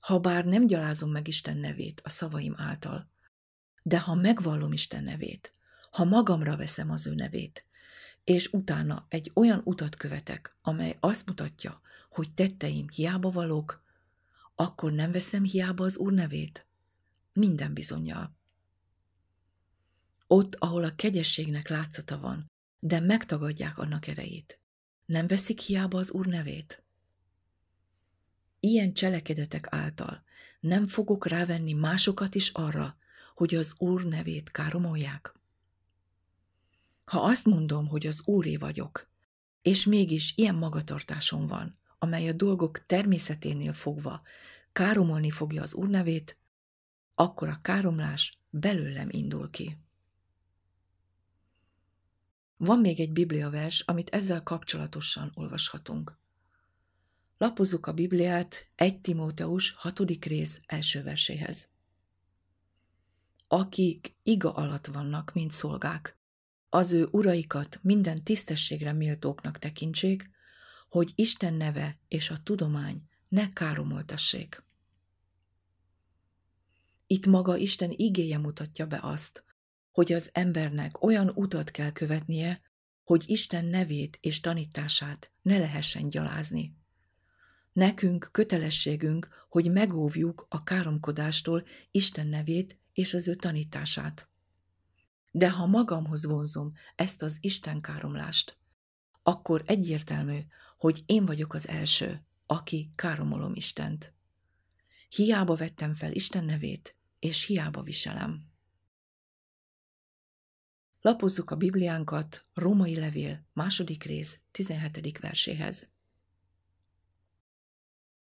Habár 0.00 0.44
nem 0.44 0.66
gyalázom 0.66 1.10
meg 1.10 1.28
Isten 1.28 1.56
nevét 1.56 2.00
a 2.04 2.08
szavaim 2.08 2.54
által, 2.56 3.10
de 3.82 4.00
ha 4.00 4.14
megvallom 4.14 4.72
Isten 4.72 5.04
nevét, 5.04 5.52
ha 5.94 6.04
magamra 6.04 6.56
veszem 6.56 6.90
az 6.90 7.06
ő 7.06 7.14
nevét, 7.14 7.64
és 8.24 8.52
utána 8.52 9.06
egy 9.08 9.30
olyan 9.34 9.60
utat 9.64 9.96
követek, 9.96 10.56
amely 10.62 10.96
azt 11.00 11.26
mutatja, 11.26 11.80
hogy 12.10 12.34
tetteim 12.34 12.88
hiába 12.88 13.30
valók, 13.30 13.82
akkor 14.54 14.92
nem 14.92 15.12
veszem 15.12 15.44
hiába 15.44 15.84
az 15.84 15.96
Úr 15.96 16.12
nevét? 16.12 16.66
Minden 17.32 17.74
bizonyal. 17.74 18.36
Ott, 20.26 20.54
ahol 20.54 20.84
a 20.84 20.94
kegyességnek 20.94 21.68
látszata 21.68 22.18
van, 22.18 22.50
de 22.78 23.00
megtagadják 23.00 23.78
annak 23.78 24.06
erejét, 24.06 24.58
nem 25.06 25.26
veszik 25.26 25.60
hiába 25.60 25.98
az 25.98 26.10
Úr 26.10 26.26
nevét? 26.26 26.82
Ilyen 28.60 28.92
cselekedetek 28.92 29.66
által 29.70 30.24
nem 30.60 30.86
fogok 30.86 31.26
rávenni 31.26 31.72
másokat 31.72 32.34
is 32.34 32.48
arra, 32.48 32.96
hogy 33.34 33.54
az 33.54 33.74
Úr 33.78 34.04
nevét 34.04 34.50
káromolják? 34.50 35.42
Ha 37.04 37.20
azt 37.20 37.44
mondom, 37.44 37.86
hogy 37.86 38.06
az 38.06 38.22
úré 38.26 38.56
vagyok, 38.56 39.08
és 39.62 39.84
mégis 39.84 40.36
ilyen 40.36 40.54
magatartásom 40.54 41.46
van, 41.46 41.78
amely 41.98 42.28
a 42.28 42.32
dolgok 42.32 42.86
természeténél 42.86 43.72
fogva 43.72 44.22
káromolni 44.72 45.30
fogja 45.30 45.62
az 45.62 45.74
úr 45.74 45.88
nevét, 45.88 46.38
akkor 47.14 47.48
a 47.48 47.60
káromlás 47.62 48.38
belőlem 48.50 49.08
indul 49.10 49.50
ki. 49.50 49.78
Van 52.56 52.78
még 52.78 53.00
egy 53.00 53.12
bibliavers, 53.12 53.80
amit 53.80 54.10
ezzel 54.10 54.42
kapcsolatosan 54.42 55.32
olvashatunk. 55.34 56.18
Lapozzuk 57.38 57.86
a 57.86 57.92
Bibliát 57.92 58.70
1 58.74 59.00
Timóteus 59.00 59.70
6. 59.70 60.00
rész 60.24 60.60
első 60.66 61.02
verséhez. 61.02 61.68
akik 63.48 64.16
iga 64.22 64.54
alatt 64.54 64.86
vannak, 64.86 65.32
mint 65.32 65.52
szolgák. 65.52 66.18
Az 66.74 66.92
ő 66.92 67.08
uraikat 67.10 67.78
minden 67.82 68.22
tisztességre 68.22 68.92
méltóknak 68.92 69.58
tekintsék, 69.58 70.30
hogy 70.88 71.12
Isten 71.14 71.54
neve 71.54 71.98
és 72.08 72.30
a 72.30 72.42
tudomány 72.42 73.02
ne 73.28 73.48
káromoltassék. 73.52 74.64
Itt 77.06 77.26
maga 77.26 77.56
Isten 77.56 77.90
igéje 77.96 78.38
mutatja 78.38 78.86
be 78.86 78.98
azt, 79.02 79.44
hogy 79.90 80.12
az 80.12 80.30
embernek 80.32 81.02
olyan 81.02 81.28
utat 81.34 81.70
kell 81.70 81.92
követnie, 81.92 82.60
hogy 83.04 83.24
Isten 83.26 83.64
nevét 83.64 84.18
és 84.20 84.40
tanítását 84.40 85.32
ne 85.42 85.58
lehessen 85.58 86.08
gyalázni. 86.08 86.76
Nekünk 87.72 88.28
kötelességünk, 88.32 89.28
hogy 89.48 89.72
megóvjuk 89.72 90.46
a 90.48 90.62
káromkodástól 90.62 91.66
Isten 91.90 92.26
nevét 92.26 92.78
és 92.92 93.14
az 93.14 93.28
ő 93.28 93.34
tanítását. 93.34 94.28
De 95.36 95.50
ha 95.50 95.66
magamhoz 95.66 96.24
vonzom 96.24 96.72
ezt 96.94 97.22
az 97.22 97.38
Isten 97.40 97.80
káromlást, 97.80 98.56
akkor 99.22 99.62
egyértelmű, 99.66 100.40
hogy 100.78 101.02
én 101.06 101.26
vagyok 101.26 101.54
az 101.54 101.68
első, 101.68 102.24
aki 102.46 102.90
káromolom 102.94 103.54
Istent. 103.54 104.14
Hiába 105.08 105.54
vettem 105.54 105.94
fel 105.94 106.12
Isten 106.12 106.44
nevét, 106.44 106.96
és 107.18 107.46
hiába 107.46 107.82
viselem. 107.82 108.48
Lapozzuk 111.00 111.50
a 111.50 111.56
Bibliánkat 111.56 112.44
Római 112.52 112.94
Levél, 112.94 113.46
második 113.52 114.02
rész, 114.02 114.40
17. 114.50 115.18
verséhez. 115.18 115.88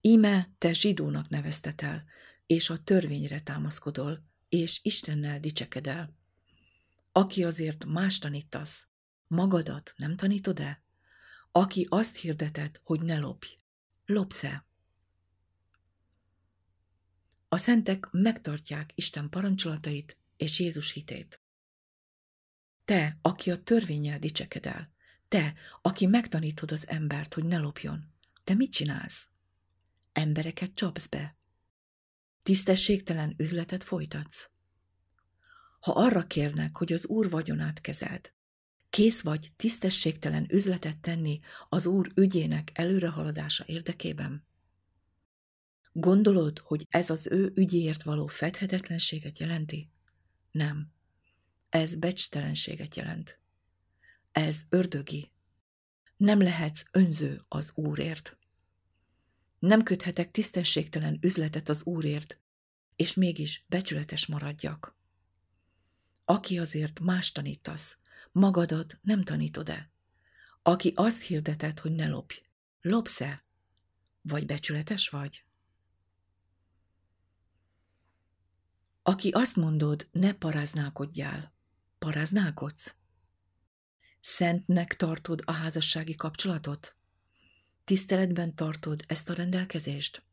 Íme 0.02 0.50
te 0.58 0.74
zsidónak 0.74 1.30
neveztetel, 1.30 2.04
és 2.46 2.70
a 2.70 2.84
törvényre 2.84 3.42
támaszkodol, 3.42 4.24
és 4.50 4.80
Istennel 4.84 5.40
dicsekedel. 5.40 6.17
Aki 7.18 7.44
azért 7.44 7.86
más 7.86 8.20
tanítasz, 8.20 8.88
magadat 9.28 9.94
nem 9.96 10.16
tanítod-e? 10.16 10.84
Aki 11.52 11.86
azt 11.90 12.16
hirdeted, 12.16 12.80
hogy 12.84 13.02
ne 13.02 13.18
lopj, 13.18 13.48
lopsz-e? 14.06 14.66
A 17.50 17.58
szentek 17.58 18.08
megtartják 18.12 18.92
Isten 18.96 19.30
parancsolatait 19.30 20.18
és 20.36 20.60
Jézus 20.60 20.92
hitét. 20.92 21.42
Te, 22.86 23.18
aki 23.22 23.52
a 23.52 23.64
törvényel 23.64 24.20
dicsekedel, 24.20 24.92
te, 25.28 25.54
aki 25.82 26.06
megtanítod 26.06 26.72
az 26.72 26.88
embert, 26.88 27.34
hogy 27.34 27.44
ne 27.44 27.58
lopjon, 27.58 28.14
te 28.44 28.54
mit 28.54 28.72
csinálsz? 28.72 29.28
Embereket 30.12 30.74
csapsz 30.74 31.08
be. 31.08 31.38
Tisztességtelen 32.44 33.34
üzletet 33.38 33.84
folytatsz. 33.84 34.50
Ha 35.88 35.94
arra 35.94 36.28
kérnek, 36.28 36.78
hogy 36.78 36.94
az 36.94 37.06
Úr 37.06 37.30
vagyonát 37.30 37.82
kezeld, 37.82 38.32
kész 38.90 39.22
vagy 39.22 39.52
tisztességtelen 39.56 40.46
üzletet 40.50 40.98
tenni 40.98 41.40
az 41.70 41.86
Úr 41.86 42.12
ügyének 42.16 42.72
előrehaladása 42.74 43.64
érdekében? 43.68 44.46
Gondolod, 45.92 46.60
hogy 46.60 46.86
ez 46.90 47.10
az 47.10 47.28
ő 47.28 47.52
ügyéért 47.56 48.04
való 48.04 48.28
fedhetetlenséget 48.28 49.40
jelenti? 49.40 49.90
Nem. 50.52 50.92
Ez 51.70 51.96
becstelenséget 51.96 52.96
jelent. 52.96 53.40
Ez 54.32 54.62
ördögi. 54.70 55.32
Nem 56.18 56.42
lehetsz 56.42 56.86
önző 56.92 57.46
az 57.48 57.72
Úrért. 57.76 58.38
Nem 59.60 59.84
köthetek 59.84 60.32
tisztességtelen 60.32 61.18
üzletet 61.22 61.70
az 61.70 61.84
Úrért, 61.84 62.40
és 62.96 63.14
mégis 63.14 63.66
becsületes 63.68 64.26
maradjak. 64.26 64.97
Aki 66.30 66.60
azért 66.60 67.00
más 67.00 67.32
tanítasz, 67.32 67.98
magadat 68.32 69.00
nem 69.02 69.24
tanítod-e? 69.24 69.92
Aki 70.62 70.94
azt 70.96 71.22
hirdeted, 71.22 71.80
hogy 71.80 71.92
ne 71.92 72.08
lopj, 72.08 72.42
lopsz-e? 72.82 73.44
Vagy 74.22 74.46
becsületes 74.46 75.10
vagy? 75.10 75.46
Aki 79.02 79.30
azt 79.30 79.56
mondod, 79.56 80.08
ne 80.12 80.34
paráználkodjál, 80.34 81.54
paráználkodsz? 82.00 82.96
Szentnek 84.22 84.96
tartod 84.96 85.42
a 85.46 85.52
házassági 85.52 86.16
kapcsolatot? 86.16 86.96
Tiszteletben 87.84 88.56
tartod 88.56 89.04
ezt 89.08 89.30
a 89.30 89.34
rendelkezést? 89.34 90.24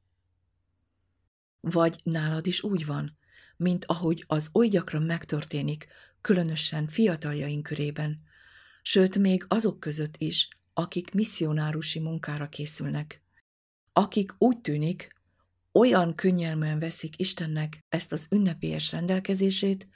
Vagy 1.61 2.01
nálad 2.05 2.47
is 2.47 2.62
úgy 2.62 2.86
van, 2.86 3.18
mint 3.57 3.84
ahogy 3.84 4.24
az 4.26 4.50
oly 4.52 4.68
gyakran 4.68 5.02
megtörténik, 5.02 5.86
különösen 6.20 6.88
fiataljaink 6.88 7.62
körében, 7.62 8.22
sőt 8.82 9.18
még 9.18 9.44
azok 9.48 9.80
között 9.80 10.14
is, 10.18 10.48
akik 10.72 11.12
misszionárusi 11.12 11.98
munkára 11.98 12.48
készülnek, 12.48 13.22
akik 13.92 14.34
úgy 14.38 14.59
tűnik, 14.59 15.14
olyan 15.72 16.14
könnyelműen 16.14 16.78
veszik 16.78 17.18
Istennek 17.18 17.84
ezt 17.88 18.12
az 18.12 18.26
ünnepélyes 18.30 18.92
rendelkezését, 18.92 19.88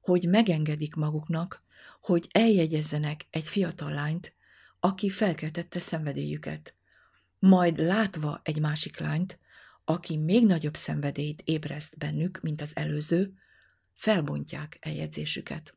hogy 0.00 0.28
megengedik 0.28 0.94
maguknak, 0.94 1.62
hogy 2.00 2.28
eljegyezzenek 2.30 3.26
egy 3.30 3.48
fiatal 3.48 3.92
lányt, 3.92 4.34
aki 4.80 5.10
felkeltette 5.10 5.78
szenvedélyüket. 5.78 6.74
Majd 7.38 7.78
látva 7.78 8.40
egy 8.44 8.60
másik 8.60 8.98
lányt, 8.98 9.38
aki 9.84 10.16
még 10.16 10.46
nagyobb 10.46 10.76
szenvedélyt 10.76 11.42
ébreszt 11.44 11.98
bennük, 11.98 12.40
mint 12.40 12.60
az 12.60 12.76
előző, 12.76 13.34
felbontják 13.92 14.76
eljegyzésüket. 14.80 15.76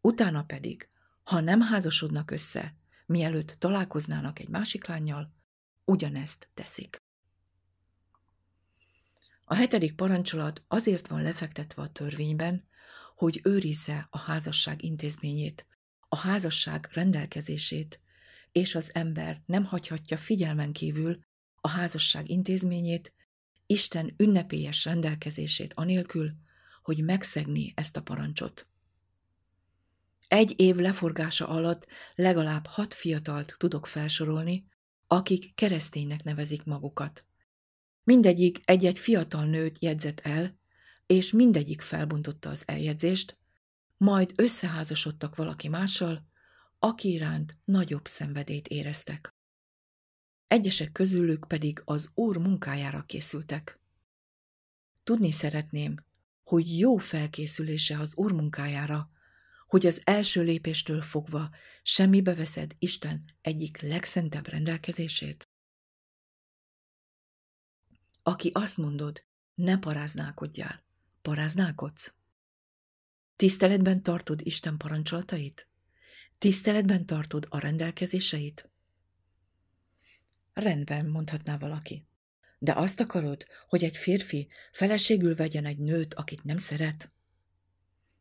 Utána 0.00 0.42
pedig, 0.42 0.88
ha 1.22 1.40
nem 1.40 1.60
házasodnak 1.60 2.30
össze, 2.30 2.74
mielőtt 3.06 3.56
találkoznának 3.58 4.38
egy 4.38 4.48
másik 4.48 4.86
lányjal, 4.86 5.34
ugyanezt 5.84 6.48
teszik. 6.54 7.02
A 9.44 9.54
hetedik 9.54 9.94
parancsolat 9.94 10.62
azért 10.68 11.06
van 11.06 11.22
lefektetve 11.22 11.82
a 11.82 11.88
törvényben, 11.88 12.68
hogy 13.14 13.40
őrizze 13.42 14.06
a 14.10 14.18
házasság 14.18 14.82
intézményét, 14.82 15.66
a 16.08 16.16
házasság 16.16 16.88
rendelkezését, 16.92 18.00
és 18.52 18.74
az 18.74 18.94
ember 18.94 19.42
nem 19.46 19.64
hagyhatja 19.64 20.16
figyelmen 20.16 20.72
kívül 20.72 21.24
a 21.60 21.68
házasság 21.68 22.28
intézményét, 22.28 23.12
Isten 23.66 24.14
ünnepélyes 24.16 24.84
rendelkezését 24.84 25.72
anélkül, 25.74 26.32
hogy 26.82 27.04
megszegni 27.04 27.72
ezt 27.76 27.96
a 27.96 28.02
parancsot. 28.02 28.66
Egy 30.28 30.54
év 30.56 30.76
leforgása 30.76 31.48
alatt 31.48 31.86
legalább 32.14 32.66
hat 32.66 32.94
fiatalt 32.94 33.54
tudok 33.58 33.86
felsorolni, 33.86 34.66
akik 35.06 35.54
kereszténynek 35.54 36.22
nevezik 36.22 36.64
magukat. 36.64 37.24
Mindegyik 38.04 38.60
egy-egy 38.64 38.98
fiatal 38.98 39.44
nőt 39.44 39.78
jegyzett 39.78 40.20
el, 40.20 40.58
és 41.06 41.32
mindegyik 41.32 41.80
felbontotta 41.80 42.50
az 42.50 42.62
eljegyzést, 42.66 43.38
majd 43.96 44.32
összeházasodtak 44.36 45.36
valaki 45.36 45.68
mással, 45.68 46.28
aki 46.78 47.12
iránt 47.12 47.56
nagyobb 47.64 48.06
szenvedét 48.06 48.68
éreztek. 48.68 49.34
Egyesek 50.50 50.92
közülük 50.92 51.44
pedig 51.48 51.82
az 51.84 52.10
Úr 52.14 52.36
munkájára 52.36 53.04
készültek. 53.06 53.78
Tudni 55.04 55.32
szeretném, 55.32 56.04
hogy 56.42 56.78
jó 56.78 56.96
felkészülése 56.96 57.98
az 57.98 58.16
Úr 58.16 58.32
munkájára, 58.32 59.10
hogy 59.66 59.86
az 59.86 60.00
első 60.04 60.42
lépéstől 60.42 61.02
fogva 61.02 61.50
semmibe 61.82 62.34
veszed 62.34 62.76
Isten 62.78 63.24
egyik 63.40 63.80
legszentebb 63.80 64.46
rendelkezését? 64.46 65.48
Aki 68.22 68.50
azt 68.54 68.76
mondod, 68.76 69.24
ne 69.54 69.78
paráználkodjál, 69.78 70.84
paráználkodsz? 71.22 72.14
Tiszteletben 73.36 74.02
tartod 74.02 74.40
Isten 74.42 74.76
parancsolatait? 74.76 75.68
Tiszteletben 76.38 77.06
tartod 77.06 77.46
a 77.48 77.58
rendelkezéseit? 77.58 78.69
Rendben, 80.52 81.06
mondhatná 81.06 81.58
valaki. 81.58 82.06
De 82.58 82.72
azt 82.72 83.00
akarod, 83.00 83.46
hogy 83.68 83.84
egy 83.84 83.96
férfi 83.96 84.48
feleségül 84.72 85.34
vegyen 85.34 85.64
egy 85.64 85.78
nőt, 85.78 86.14
akit 86.14 86.44
nem 86.44 86.56
szeret? 86.56 87.10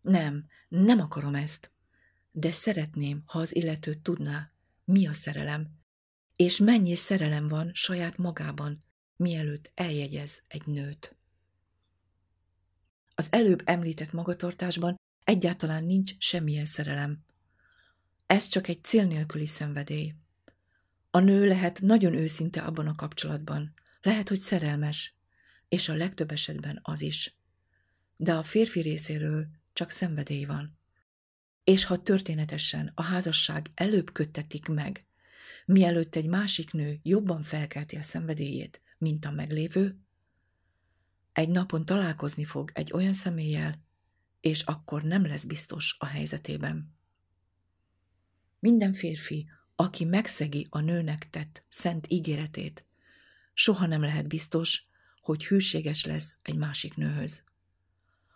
Nem, 0.02 0.48
nem 0.68 1.00
akarom 1.00 1.36
ezt. 1.36 1.72
De 2.32 2.52
szeretném, 2.52 3.24
ha 3.26 3.40
az 3.40 3.56
illető 3.56 3.94
tudná, 3.94 4.52
mi 4.84 5.08
a 5.08 5.14
szerelem, 5.14 5.78
és 6.36 6.58
mennyi 6.58 6.96
szerelem 6.96 7.48
van 7.48 7.72
saját 7.74 8.18
magában, 8.18 8.84
mielőtt 9.16 9.72
eljegyez 9.74 10.42
egy 10.48 10.66
nőt. 10.66 11.16
Az 13.16 13.28
előbb 13.32 13.62
említett 13.66 14.12
magatartásban 14.12 15.00
egyáltalán 15.24 15.84
nincs 15.84 16.14
semmilyen 16.18 16.66
szerelem. 16.66 17.24
Ez 18.26 18.48
csak 18.48 18.68
egy 18.68 18.84
cél 18.84 19.06
nélküli 19.06 19.46
szenvedély. 19.46 20.14
A 21.12 21.20
nő 21.20 21.48
lehet 21.48 21.82
nagyon 21.82 22.14
őszinte 22.14 22.62
abban 22.62 22.88
a 22.88 22.96
kapcsolatban, 22.96 23.74
lehet, 24.02 24.30
hogy 24.30 24.40
szerelmes, 24.40 25.14
és 25.70 25.90
a 25.90 25.96
legtöbb 25.96 26.32
esetben 26.32 26.80
az 26.82 27.02
is. 27.02 27.38
de 28.18 28.34
a 28.34 28.44
férfi 28.44 28.82
részéről 28.82 29.48
csak 29.74 29.90
szenvedély 29.90 30.46
van. 30.46 30.78
És 31.64 31.84
ha 31.84 32.04
történetesen 32.04 32.92
a 32.96 33.02
házasság 33.02 33.72
előbb 33.74 34.12
köttetik 34.12 34.68
meg, 34.68 35.06
mielőtt 35.66 36.16
egy 36.16 36.26
másik 36.26 36.72
nő 36.72 37.00
jobban 37.04 37.42
felkelti 37.42 37.96
a 37.96 38.02
szenvedélyét, 38.02 38.82
mint 38.98 39.26
a 39.26 39.32
meglévő, 39.32 40.00
egy 41.34 41.50
napon 41.50 41.86
találkozni 41.86 42.44
fog 42.44 42.72
egy 42.74 42.94
olyan 42.94 43.14
személlyel, 43.14 43.84
és 44.42 44.62
akkor 44.62 45.04
nem 45.04 45.26
lesz 45.26 45.44
biztos 45.44 45.96
a 46.00 46.06
helyzetében. 46.06 46.96
Minden 48.60 48.94
férfi, 48.94 49.50
aki 49.82 50.06
megszegi 50.06 50.68
a 50.70 50.80
nőnek 50.80 51.30
tett 51.30 51.64
szent 51.68 52.06
ígéretét, 52.10 52.86
soha 53.54 53.86
nem 53.86 54.02
lehet 54.02 54.28
biztos, 54.28 54.88
hogy 55.22 55.46
hűséges 55.46 56.06
lesz 56.06 56.40
egy 56.42 56.56
másik 56.56 56.96
nőhöz. 56.96 57.44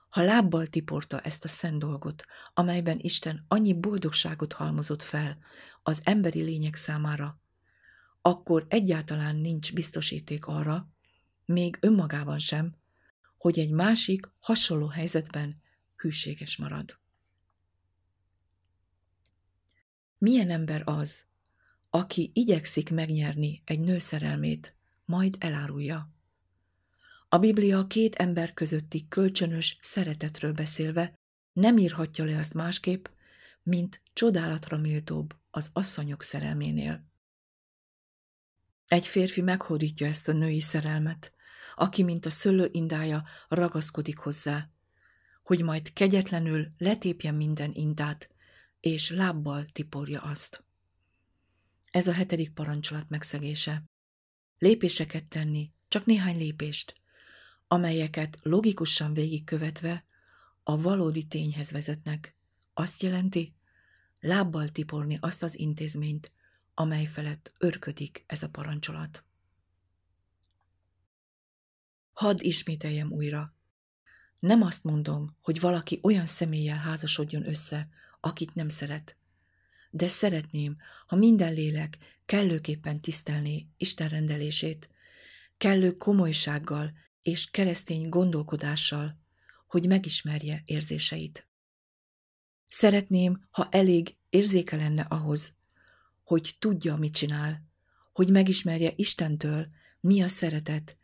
Ha 0.10 0.22
lábbal 0.22 0.68
tiporta 0.68 1.22
ezt 1.22 1.44
a 1.44 1.48
szent 1.48 1.80
dolgot, 1.80 2.26
amelyben 2.54 3.00
Isten 3.02 3.46
annyi 3.48 3.74
boldogságot 3.74 4.54
halmozott 4.54 5.04
fel 5.04 5.38
az 5.82 6.02
emberi 6.04 6.42
lények 6.42 6.76
számára, 6.76 7.42
akkor 8.22 8.66
egyáltalán 8.70 9.36
nincs 9.36 9.74
biztosíték 9.74 10.46
arra, 10.46 10.88
még 11.46 11.78
önmagában 11.82 12.40
sem, 12.40 12.76
hogy 13.38 13.60
egy 13.60 13.72
másik, 13.72 14.30
hasonló 14.40 14.88
helyzetben 14.88 15.62
hűséges 15.96 16.58
marad. 16.58 16.98
Milyen 20.18 20.50
ember 20.50 20.82
az, 20.86 21.26
aki 21.96 22.32
igyekszik 22.34 22.90
megnyerni 22.90 23.62
egy 23.66 23.80
nő 23.80 23.98
szerelmét, 23.98 24.76
majd 25.06 25.36
elárulja? 25.40 26.10
A 27.30 27.38
Biblia 27.38 27.88
két 27.88 28.16
ember 28.16 28.54
közötti 28.54 29.08
kölcsönös 29.10 29.78
szeretetről 29.82 30.54
beszélve 30.54 31.14
nem 31.52 31.78
írhatja 31.78 32.26
le 32.26 32.38
azt 32.38 32.54
másképp, 32.54 33.06
mint 33.64 34.02
csodálatra 34.14 34.78
méltóbb 34.78 35.36
az 35.52 35.70
asszonyok 35.74 36.24
szerelménél. 36.24 37.06
Egy 38.88 39.08
férfi 39.08 39.42
meghódítja 39.42 40.08
ezt 40.08 40.28
a 40.28 40.34
női 40.34 40.62
szerelmet, 40.62 41.32
aki, 41.76 42.04
mint 42.04 42.26
a 42.26 42.30
szőlő 42.30 42.70
indája, 42.72 43.24
ragaszkodik 43.48 44.18
hozzá, 44.18 44.70
hogy 45.44 45.64
majd 45.64 45.94
kegyetlenül 45.94 46.68
letépje 46.78 47.32
minden 47.32 47.72
indát, 47.74 48.30
és 48.80 49.10
lábbal 49.10 49.66
tiporja 49.66 50.22
azt. 50.22 50.64
Ez 51.94 52.08
a 52.08 52.14
hetedik 52.14 52.50
parancsolat 52.50 53.10
megszegése. 53.10 53.84
Lépéseket 54.58 55.26
tenni, 55.26 55.72
csak 55.88 56.06
néhány 56.06 56.38
lépést, 56.38 56.96
amelyeket 57.68 58.40
logikusan 58.42 59.14
végigkövetve 59.14 60.06
a 60.64 60.82
valódi 60.82 61.28
tényhez 61.28 61.72
vezetnek. 61.72 62.36
Azt 62.74 63.02
jelenti, 63.02 63.56
lábbal 64.20 64.70
tiporni 64.70 65.18
azt 65.22 65.44
az 65.44 65.60
intézményt, 65.60 66.32
amely 66.74 67.06
felett 67.06 67.54
örködik 67.58 68.24
ez 68.28 68.44
a 68.44 68.50
parancsolat. 68.50 69.24
Hadd 72.14 72.38
ismételjem 72.42 73.12
újra. 73.12 73.56
Nem 74.40 74.62
azt 74.62 74.84
mondom, 74.84 75.38
hogy 75.42 75.60
valaki 75.60 76.00
olyan 76.02 76.26
személlyel 76.26 76.78
házasodjon 76.78 77.48
össze, 77.48 77.90
akit 78.20 78.56
nem 78.56 78.70
szeret. 78.70 79.18
De 79.96 80.08
szeretném, 80.08 80.78
ha 81.08 81.16
minden 81.16 81.54
lélek 81.54 81.98
kellőképpen 82.26 83.02
tisztelné 83.02 83.68
Isten 83.78 84.10
rendelését, 84.10 84.90
kellő 85.58 85.98
komolysággal 85.98 86.94
és 87.22 87.52
keresztény 87.52 88.10
gondolkodással, 88.10 89.20
hogy 89.68 89.88
megismerje 89.88 90.62
érzéseit. 90.66 91.48
Szeretném, 92.68 93.48
ha 93.52 93.68
elég 93.72 94.16
érzéke 94.30 94.76
lenne 94.76 95.02
ahhoz, 95.02 95.56
hogy 96.24 96.56
tudja, 96.60 96.96
mit 96.96 97.14
csinál, 97.14 97.64
hogy 98.12 98.30
megismerje 98.30 98.94
Istentől, 98.96 99.68
mi 100.00 100.22
a 100.22 100.28
szeretet, 100.28 100.98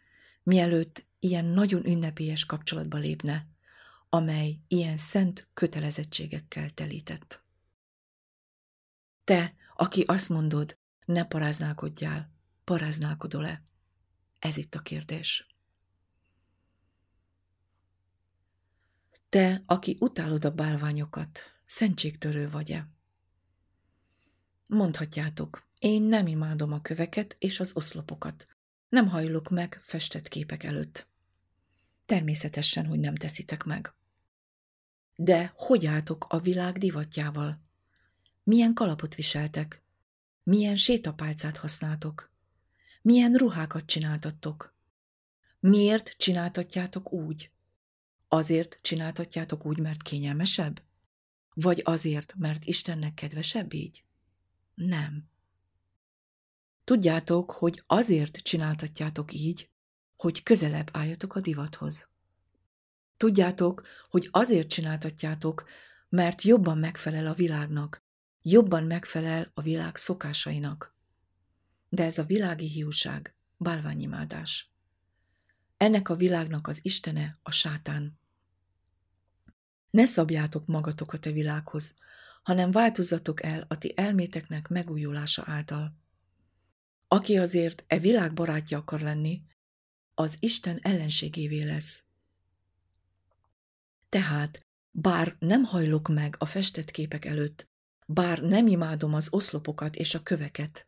mielőtt 0.44 1.06
ilyen 1.20 1.46
nagyon 1.46 1.86
ünnepélyes 1.86 2.46
kapcsolatba 2.46 2.98
lépne, 2.98 3.48
amely 4.10 4.60
ilyen 4.68 4.98
szent 4.98 5.48
kötelezettségekkel 5.54 6.70
telített. 6.70 7.48
Te, 9.30 9.56
aki 9.76 10.02
azt 10.02 10.30
mondod, 10.30 10.78
ne 11.06 11.26
paráználkodjál, 11.26 12.32
paráználkodol-e? 12.64 13.64
Ez 14.40 14.58
itt 14.58 14.76
a 14.76 14.80
kérdés. 14.80 15.48
Te, 19.30 19.64
aki 19.66 19.98
utálod 20.00 20.46
a 20.46 20.52
bálványokat, 20.52 21.40
szentségtörő 21.66 22.50
vagy-e? 22.50 22.90
Mondhatjátok, 24.66 25.68
én 25.80 26.02
nem 26.02 26.28
imádom 26.28 26.72
a 26.72 26.82
köveket 26.82 27.36
és 27.40 27.60
az 27.60 27.76
oszlopokat. 27.76 28.48
Nem 28.88 29.08
hajlok 29.08 29.50
meg 29.50 29.82
festett 29.84 30.28
képek 30.28 30.64
előtt. 30.64 31.08
Természetesen, 32.06 32.86
hogy 32.86 33.00
nem 33.00 33.16
teszitek 33.16 33.64
meg. 33.64 33.94
De 35.16 35.54
hogy 35.56 35.86
álltok 35.86 36.26
a 36.30 36.40
világ 36.40 36.78
divatjával? 36.78 37.68
Milyen 38.50 38.74
kalapot 38.74 39.16
viseltek? 39.16 39.82
Milyen 40.44 40.76
sétapálcát 40.76 41.58
használtok? 41.58 42.32
Milyen 43.02 43.34
ruhákat 43.34 43.86
csináltattok? 43.86 44.76
Miért 45.60 46.16
csináltatjátok 46.18 47.12
úgy? 47.12 47.52
Azért 48.28 48.80
csináltatjátok 48.82 49.66
úgy, 49.66 49.80
mert 49.80 50.02
kényelmesebb? 50.02 50.82
Vagy 51.54 51.82
azért, 51.84 52.34
mert 52.38 52.66
Istennek 52.66 53.14
kedvesebb 53.14 53.74
így? 53.74 54.04
Nem. 54.76 55.30
Tudjátok, 56.84 57.52
hogy 57.52 57.84
azért 57.88 58.38
csináltatjátok 58.38 59.34
így, 59.34 59.70
hogy 60.16 60.44
közelebb 60.44 60.90
álljatok 60.94 61.36
a 61.36 61.40
divathoz. 61.40 62.10
Tudjátok, 63.18 63.88
hogy 64.10 64.28
azért 64.32 64.70
csináltatjátok, 64.70 65.70
mert 66.10 66.42
jobban 66.42 66.78
megfelel 66.78 67.28
a 67.28 67.34
világnak, 67.34 68.08
jobban 68.50 68.84
megfelel 68.84 69.52
a 69.54 69.62
világ 69.62 69.96
szokásainak. 69.96 70.96
De 71.90 72.04
ez 72.04 72.18
a 72.18 72.24
világi 72.24 72.68
hiúság, 72.68 73.36
bálványimádás. 73.58 74.72
Ennek 75.78 76.10
a 76.10 76.16
világnak 76.16 76.68
az 76.68 76.80
istene 76.82 77.40
a 77.44 77.52
sátán. 77.52 78.20
Ne 79.90 80.06
szabjátok 80.06 80.66
magatokat 80.66 81.26
a 81.26 81.32
világhoz, 81.32 81.94
hanem 82.44 82.72
változzatok 82.72 83.44
el 83.44 83.66
a 83.68 83.78
ti 83.78 83.94
elméteknek 83.96 84.68
megújulása 84.68 85.44
által. 85.46 85.98
Aki 87.08 87.38
azért 87.38 87.84
e 87.88 88.00
világ 88.00 88.34
barátja 88.34 88.78
akar 88.78 89.00
lenni, 89.00 89.44
az 90.14 90.36
Isten 90.40 90.80
ellenségévé 90.82 91.62
lesz. 91.64 92.04
Tehát, 94.10 94.66
bár 94.92 95.36
nem 95.40 95.64
hajlok 95.64 96.08
meg 96.08 96.36
a 96.40 96.46
festett 96.46 96.92
képek 96.92 97.26
előtt, 97.26 97.69
bár 98.12 98.42
nem 98.42 98.68
imádom 98.68 99.14
az 99.14 99.28
oszlopokat 99.32 99.96
és 99.96 100.16
a 100.16 100.24
köveket, 100.24 100.88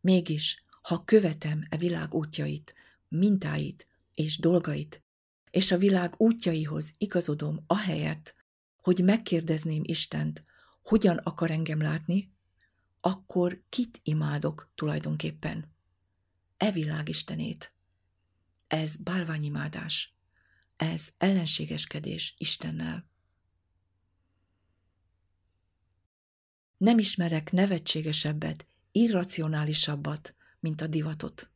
mégis, 0.00 0.64
ha 0.82 1.04
követem 1.04 1.62
e 1.68 1.76
világ 1.76 2.14
útjait, 2.14 2.74
mintáit 3.08 3.86
és 4.14 4.38
dolgait, 4.38 5.02
és 5.50 5.72
a 5.72 5.78
világ 5.78 6.14
útjaihoz 6.16 6.94
igazodom 6.98 7.64
ahelyett, 7.66 8.34
hogy 8.76 9.04
megkérdezném 9.04 9.82
Istent, 9.84 10.44
hogyan 10.82 11.16
akar 11.16 11.50
engem 11.50 11.80
látni, 11.80 12.32
akkor 13.00 13.62
kit 13.68 14.00
imádok 14.02 14.72
tulajdonképpen? 14.74 15.72
E 16.56 16.70
világ 16.70 17.08
istenét. 17.08 17.72
Ez 18.66 18.96
bálványimádás. 18.96 20.14
Ez 20.76 21.08
ellenségeskedés 21.16 22.34
Istennel. 22.38 23.12
Nem 26.84 26.98
ismerek 26.98 27.52
nevetségesebbet, 27.52 28.66
irracionálisabbat, 28.92 30.34
mint 30.60 30.80
a 30.80 30.86
divatot. 30.86 31.50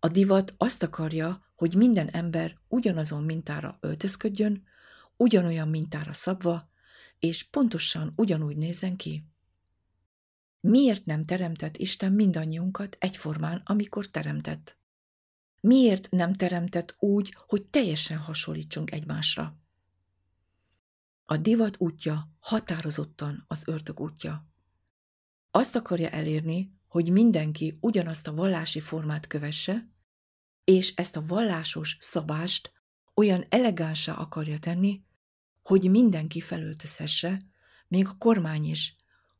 A 0.00 0.08
divat 0.08 0.54
azt 0.56 0.82
akarja, 0.82 1.46
hogy 1.54 1.74
minden 1.74 2.08
ember 2.08 2.58
ugyanazon 2.68 3.24
mintára 3.24 3.76
öltözködjön, 3.80 4.64
ugyanolyan 5.16 5.68
mintára 5.68 6.12
szabva, 6.12 6.70
és 7.18 7.42
pontosan 7.42 8.12
ugyanúgy 8.16 8.56
nézzen 8.56 8.96
ki. 8.96 9.24
Miért 10.60 11.04
nem 11.04 11.24
teremtett 11.24 11.76
Isten 11.76 12.12
mindannyiunkat 12.12 12.96
egyformán, 13.00 13.62
amikor 13.64 14.06
teremtett? 14.06 14.78
Miért 15.60 16.10
nem 16.10 16.32
teremtett 16.32 16.94
úgy, 16.98 17.36
hogy 17.46 17.64
teljesen 17.66 18.18
hasonlítsunk 18.18 18.90
egymásra? 18.90 19.56
A 21.28 21.36
divat 21.36 21.76
útja 21.78 22.30
határozottan 22.38 23.44
az 23.46 23.62
ördög 23.66 24.00
útja. 24.00 24.46
Azt 25.50 25.76
akarja 25.76 26.08
elérni, 26.10 26.74
hogy 26.88 27.10
mindenki 27.10 27.78
ugyanazt 27.80 28.26
a 28.26 28.34
vallási 28.34 28.80
formát 28.80 29.26
kövesse, 29.26 29.90
és 30.64 30.94
ezt 30.94 31.16
a 31.16 31.26
vallásos 31.26 31.96
szabást 32.00 32.72
olyan 33.14 33.44
elegánsá 33.48 34.12
akarja 34.12 34.58
tenni, 34.58 35.04
hogy 35.62 35.90
mindenki 35.90 36.40
felöltözhesse, 36.40 37.40
még 37.88 38.06
a 38.06 38.16
kormány 38.18 38.64
is, 38.64 38.96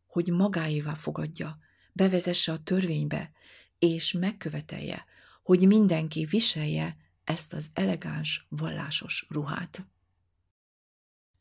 hogy 0.07 0.29
magáévá 0.29 0.95
fogadja, 0.95 1.59
bevezesse 1.93 2.53
a 2.53 2.63
törvénybe, 2.63 3.31
és 3.79 4.13
megkövetelje, 4.13 5.05
hogy 5.43 5.67
mindenki 5.67 6.25
viselje 6.25 6.97
ezt 7.25 7.53
az 7.53 7.71
elegáns, 7.73 8.47
vallásos 8.49 9.27
ruhát. 9.29 9.87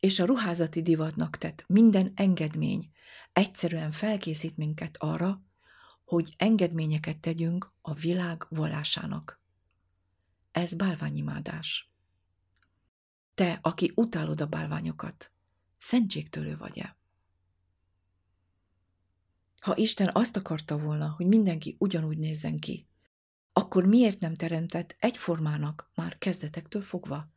És 0.00 0.18
a 0.18 0.24
ruházati 0.24 0.82
divatnak 0.82 1.36
tett 1.36 1.64
minden 1.66 2.12
engedmény 2.14 2.90
egyszerűen 3.32 3.92
felkészít 3.92 4.56
minket 4.56 4.96
arra, 4.98 5.42
hogy 6.04 6.34
engedményeket 6.36 7.18
tegyünk 7.18 7.72
a 7.80 7.94
világ 7.94 8.46
vallásának. 8.48 9.40
Ez 10.52 10.74
bálványimádás. 10.74 11.90
Te, 13.34 13.58
aki 13.62 13.92
utálod 13.94 14.40
a 14.40 14.46
bálványokat, 14.46 15.32
szentségtörő 15.76 16.56
vagy-e? 16.56 16.96
Ha 19.60 19.76
Isten 19.76 20.10
azt 20.12 20.36
akarta 20.36 20.78
volna, 20.78 21.14
hogy 21.16 21.26
mindenki 21.26 21.76
ugyanúgy 21.78 22.18
nézzen 22.18 22.58
ki, 22.58 22.88
akkor 23.52 23.84
miért 23.84 24.20
nem 24.20 24.34
teremtett 24.34 24.96
egyformának 24.98 25.90
már 25.94 26.18
kezdetektől 26.18 26.82
fogva? 26.82 27.30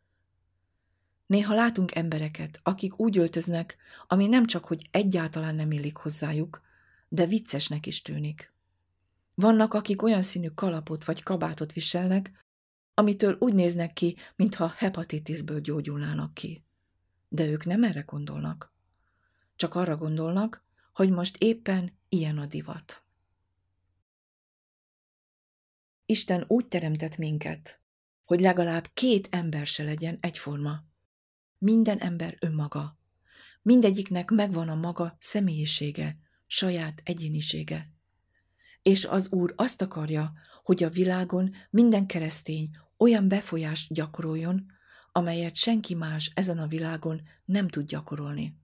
Néha 1.29 1.53
látunk 1.53 1.95
embereket, 1.95 2.59
akik 2.63 2.99
úgy 2.99 3.17
öltöznek, 3.17 3.77
ami 4.07 4.27
nem 4.27 4.45
csak, 4.45 4.65
hogy 4.65 4.87
egyáltalán 4.91 5.55
nem 5.55 5.71
illik 5.71 5.95
hozzájuk, 5.95 6.61
de 7.09 7.25
viccesnek 7.25 7.85
is 7.85 8.01
tűnik. 8.01 8.53
Vannak, 9.33 9.73
akik 9.73 10.01
olyan 10.01 10.21
színű 10.21 10.47
kalapot 10.47 11.03
vagy 11.03 11.23
kabátot 11.23 11.73
viselnek, 11.73 12.45
amitől 12.93 13.35
úgy 13.39 13.53
néznek 13.53 13.93
ki, 13.93 14.15
mintha 14.35 14.73
hepatitisből 14.77 15.61
gyógyulnának 15.61 16.33
ki. 16.33 16.63
De 17.27 17.45
ők 17.45 17.65
nem 17.65 17.83
erre 17.83 18.01
gondolnak. 18.01 18.73
Csak 19.55 19.75
arra 19.75 19.97
gondolnak, 19.97 20.63
hogy 20.93 21.09
most 21.09 21.37
éppen 21.37 21.91
ilyen 22.07 22.37
a 22.37 22.45
divat. 22.45 23.03
Isten 26.05 26.45
úgy 26.47 26.67
teremtett 26.67 27.17
minket, 27.17 27.79
hogy 28.25 28.41
legalább 28.41 28.89
két 28.93 29.27
ember 29.31 29.67
se 29.67 29.83
legyen 29.83 30.17
egyforma. 30.21 30.87
Minden 31.61 31.97
ember 31.97 32.37
önmaga. 32.39 32.97
Mindegyiknek 33.61 34.29
megvan 34.29 34.69
a 34.69 34.75
maga 34.75 35.15
személyisége, 35.19 36.17
saját 36.47 37.01
egyénisége. 37.03 37.89
És 38.81 39.05
az 39.05 39.31
Úr 39.31 39.53
azt 39.55 39.81
akarja, 39.81 40.33
hogy 40.63 40.83
a 40.83 40.89
világon 40.89 41.55
minden 41.69 42.05
keresztény 42.05 42.69
olyan 42.97 43.27
befolyást 43.27 43.93
gyakoroljon, 43.93 44.65
amelyet 45.11 45.55
senki 45.55 45.93
más 45.93 46.31
ezen 46.33 46.57
a 46.57 46.67
világon 46.67 47.21
nem 47.45 47.67
tud 47.67 47.87
gyakorolni. 47.87 48.57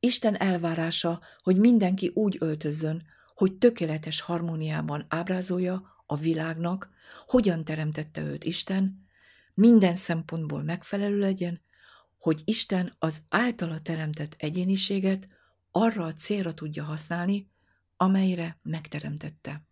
Isten 0.00 0.36
elvárása, 0.36 1.20
hogy 1.42 1.56
mindenki 1.56 2.10
úgy 2.14 2.36
öltözzön, 2.40 3.02
hogy 3.34 3.58
tökéletes 3.58 4.20
harmóniában 4.20 5.06
ábrázolja 5.08 6.04
a 6.06 6.16
világnak, 6.16 6.90
hogyan 7.26 7.64
teremtette 7.64 8.20
őt 8.20 8.44
Isten, 8.44 9.06
minden 9.54 9.96
szempontból 9.96 10.62
megfelelő 10.62 11.18
legyen, 11.18 11.62
hogy 12.24 12.42
Isten 12.44 12.94
az 12.98 13.22
általa 13.28 13.80
teremtett 13.80 14.34
egyéniséget 14.38 15.28
arra 15.70 16.04
a 16.04 16.12
célra 16.12 16.54
tudja 16.54 16.84
használni, 16.84 17.50
amelyre 17.96 18.58
megteremtette. 18.62 19.66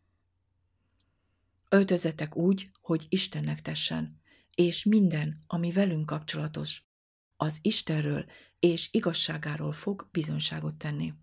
Öltözetek 1.68 2.36
úgy, 2.36 2.70
hogy 2.80 3.06
Istennek 3.08 3.62
tessen, 3.62 4.20
és 4.54 4.84
minden, 4.84 5.36
ami 5.46 5.72
velünk 5.72 6.06
kapcsolatos, 6.06 6.84
az 7.36 7.58
Istenről 7.62 8.24
és 8.58 8.88
igazságáról 8.92 9.72
fog 9.72 10.08
bizonyságot 10.10 10.74
tenni. 10.74 11.14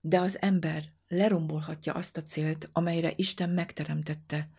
De 0.00 0.20
az 0.20 0.40
ember 0.40 0.92
lerombolhatja 1.08 1.92
azt 1.92 2.16
a 2.16 2.24
célt, 2.24 2.68
amelyre 2.72 3.12
Isten 3.16 3.50
megteremtette, 3.50 4.50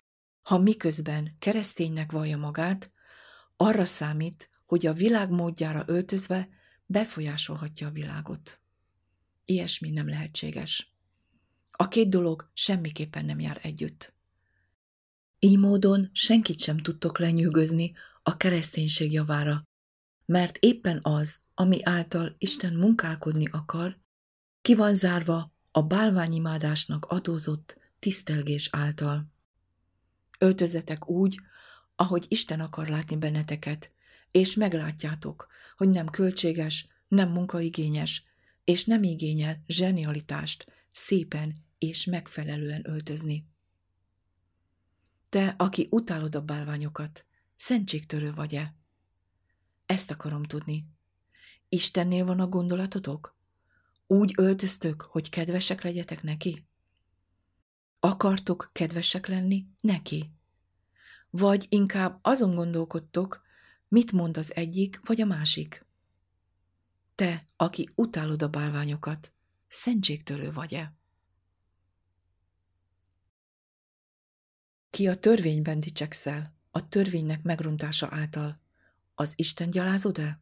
ha 0.42 0.58
miközben 0.58 1.36
kereszténynek 1.40 2.12
vallja 2.12 2.38
magát, 2.38 2.92
arra 3.62 3.86
számít, 3.86 4.50
hogy 4.66 4.86
a 4.86 4.94
világ 4.94 5.30
módjára 5.30 5.84
öltözve 5.88 6.50
befolyásolhatja 6.86 7.88
a 7.88 7.92
világot. 7.92 8.60
Ilyesmi 9.46 9.90
nem 9.90 10.10
lehetséges. 10.10 10.94
A 11.72 11.88
két 11.88 12.10
dolog 12.10 12.50
semmiképpen 12.54 13.26
nem 13.26 13.40
jár 13.40 13.60
együtt. 13.62 14.14
Így 15.40 15.60
módon 15.60 16.10
senkit 16.14 16.60
sem 16.60 16.78
tudtok 16.78 17.20
lenyűgözni 17.20 17.94
a 18.24 18.38
kereszténység 18.38 19.12
javára, 19.12 19.68
mert 20.26 20.58
éppen 20.58 21.00
az, 21.02 21.40
ami 21.54 21.84
által 21.84 22.36
Isten 22.38 22.74
munkálkodni 22.74 23.46
akar, 23.52 24.00
ki 24.62 24.76
van 24.76 24.94
zárva 24.94 25.54
a 25.72 25.82
bálványimádásnak 25.82 27.06
adózott 27.06 27.78
tisztelgés 28.00 28.70
által. 28.72 29.32
Öltözetek 30.40 31.10
úgy, 31.10 31.40
ahogy 32.02 32.26
Isten 32.28 32.60
akar 32.60 32.88
látni 32.88 33.16
benneteket, 33.16 33.92
és 34.32 34.56
meglátjátok, 34.56 35.48
hogy 35.78 35.90
nem 35.90 36.10
költséges, 36.10 36.88
nem 37.08 37.30
munkaigényes, 37.30 38.24
és 38.64 38.86
nem 38.86 39.04
igényel 39.04 39.64
zsenialitást 39.68 40.66
szépen 40.92 41.56
és 41.78 42.06
megfelelően 42.06 42.90
öltözni. 42.90 43.48
Te, 45.30 45.56
aki 45.58 45.88
utálod 45.90 46.36
a 46.36 46.42
bálványokat, 46.42 47.26
szentségtörő 47.56 48.34
vagy-e? 48.34 48.76
Ezt 49.86 50.12
akarom 50.12 50.44
tudni. 50.44 50.86
Istennél 51.70 52.26
van 52.26 52.40
a 52.40 52.48
gondolatotok? 52.48 53.38
Úgy 54.08 54.34
öltöztök, 54.36 55.02
hogy 55.02 55.30
kedvesek 55.30 55.82
legyetek 55.82 56.24
neki? 56.24 56.66
Akartok 58.00 58.70
kedvesek 58.74 59.28
lenni 59.28 59.66
neki? 59.82 60.32
Vagy 61.32 61.66
inkább 61.70 62.20
azon 62.22 62.56
gondolkodtok, 62.56 63.42
mit 63.88 64.12
mond 64.12 64.38
az 64.38 64.56
egyik 64.56 65.00
vagy 65.04 65.22
a 65.22 65.26
másik? 65.26 65.86
Te, 67.16 67.48
aki 67.56 67.90
utálod 67.96 68.42
a 68.42 68.50
bálványokat, 68.50 69.32
szentségtörő 69.68 70.52
vagy-e? 70.52 70.96
Ki 74.90 75.08
a 75.08 75.20
törvényben 75.20 75.80
dicsekszel, 75.80 76.56
a 76.72 76.88
törvénynek 76.88 77.44
megrontása 77.44 78.08
által, 78.12 78.60
az 79.16 79.34
Isten 79.36 79.70
gyalázod-e? 79.70 80.40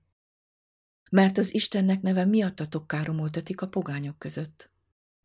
Mert 1.11 1.37
az 1.37 1.53
Istennek 1.53 2.01
neve 2.01 2.25
miattatok 2.25 2.87
káromoltatik 2.87 3.61
a 3.61 3.67
pogányok 3.67 4.19
között, 4.19 4.69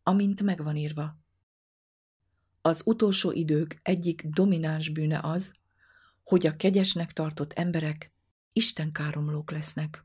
amint 0.03 0.43
megvan 0.43 0.77
írva. 0.77 1.24
Az 2.67 2.83
utolsó 2.85 3.31
idők 3.31 3.79
egyik 3.83 4.27
domináns 4.27 4.89
bűne 4.89 5.21
az, 5.23 5.53
hogy 6.23 6.47
a 6.47 6.57
kegyesnek 6.57 7.13
tartott 7.13 7.53
emberek 7.53 8.13
Isten 8.53 8.93
káromlók 8.93 9.51
lesznek. 9.51 10.05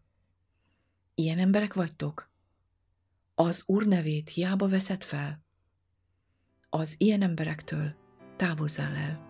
Ilyen 1.16 1.38
emberek 1.38 1.74
vagytok? 1.74 2.32
Az 3.36 3.64
Úr 3.66 3.88
nevét 3.88 4.30
hiába 4.30 4.68
veszed 4.68 5.04
fel? 5.04 5.44
Az 6.70 6.96
ilyen 6.98 7.22
emberektől 7.22 7.96
távozzál 8.36 8.96
el. 8.96 9.29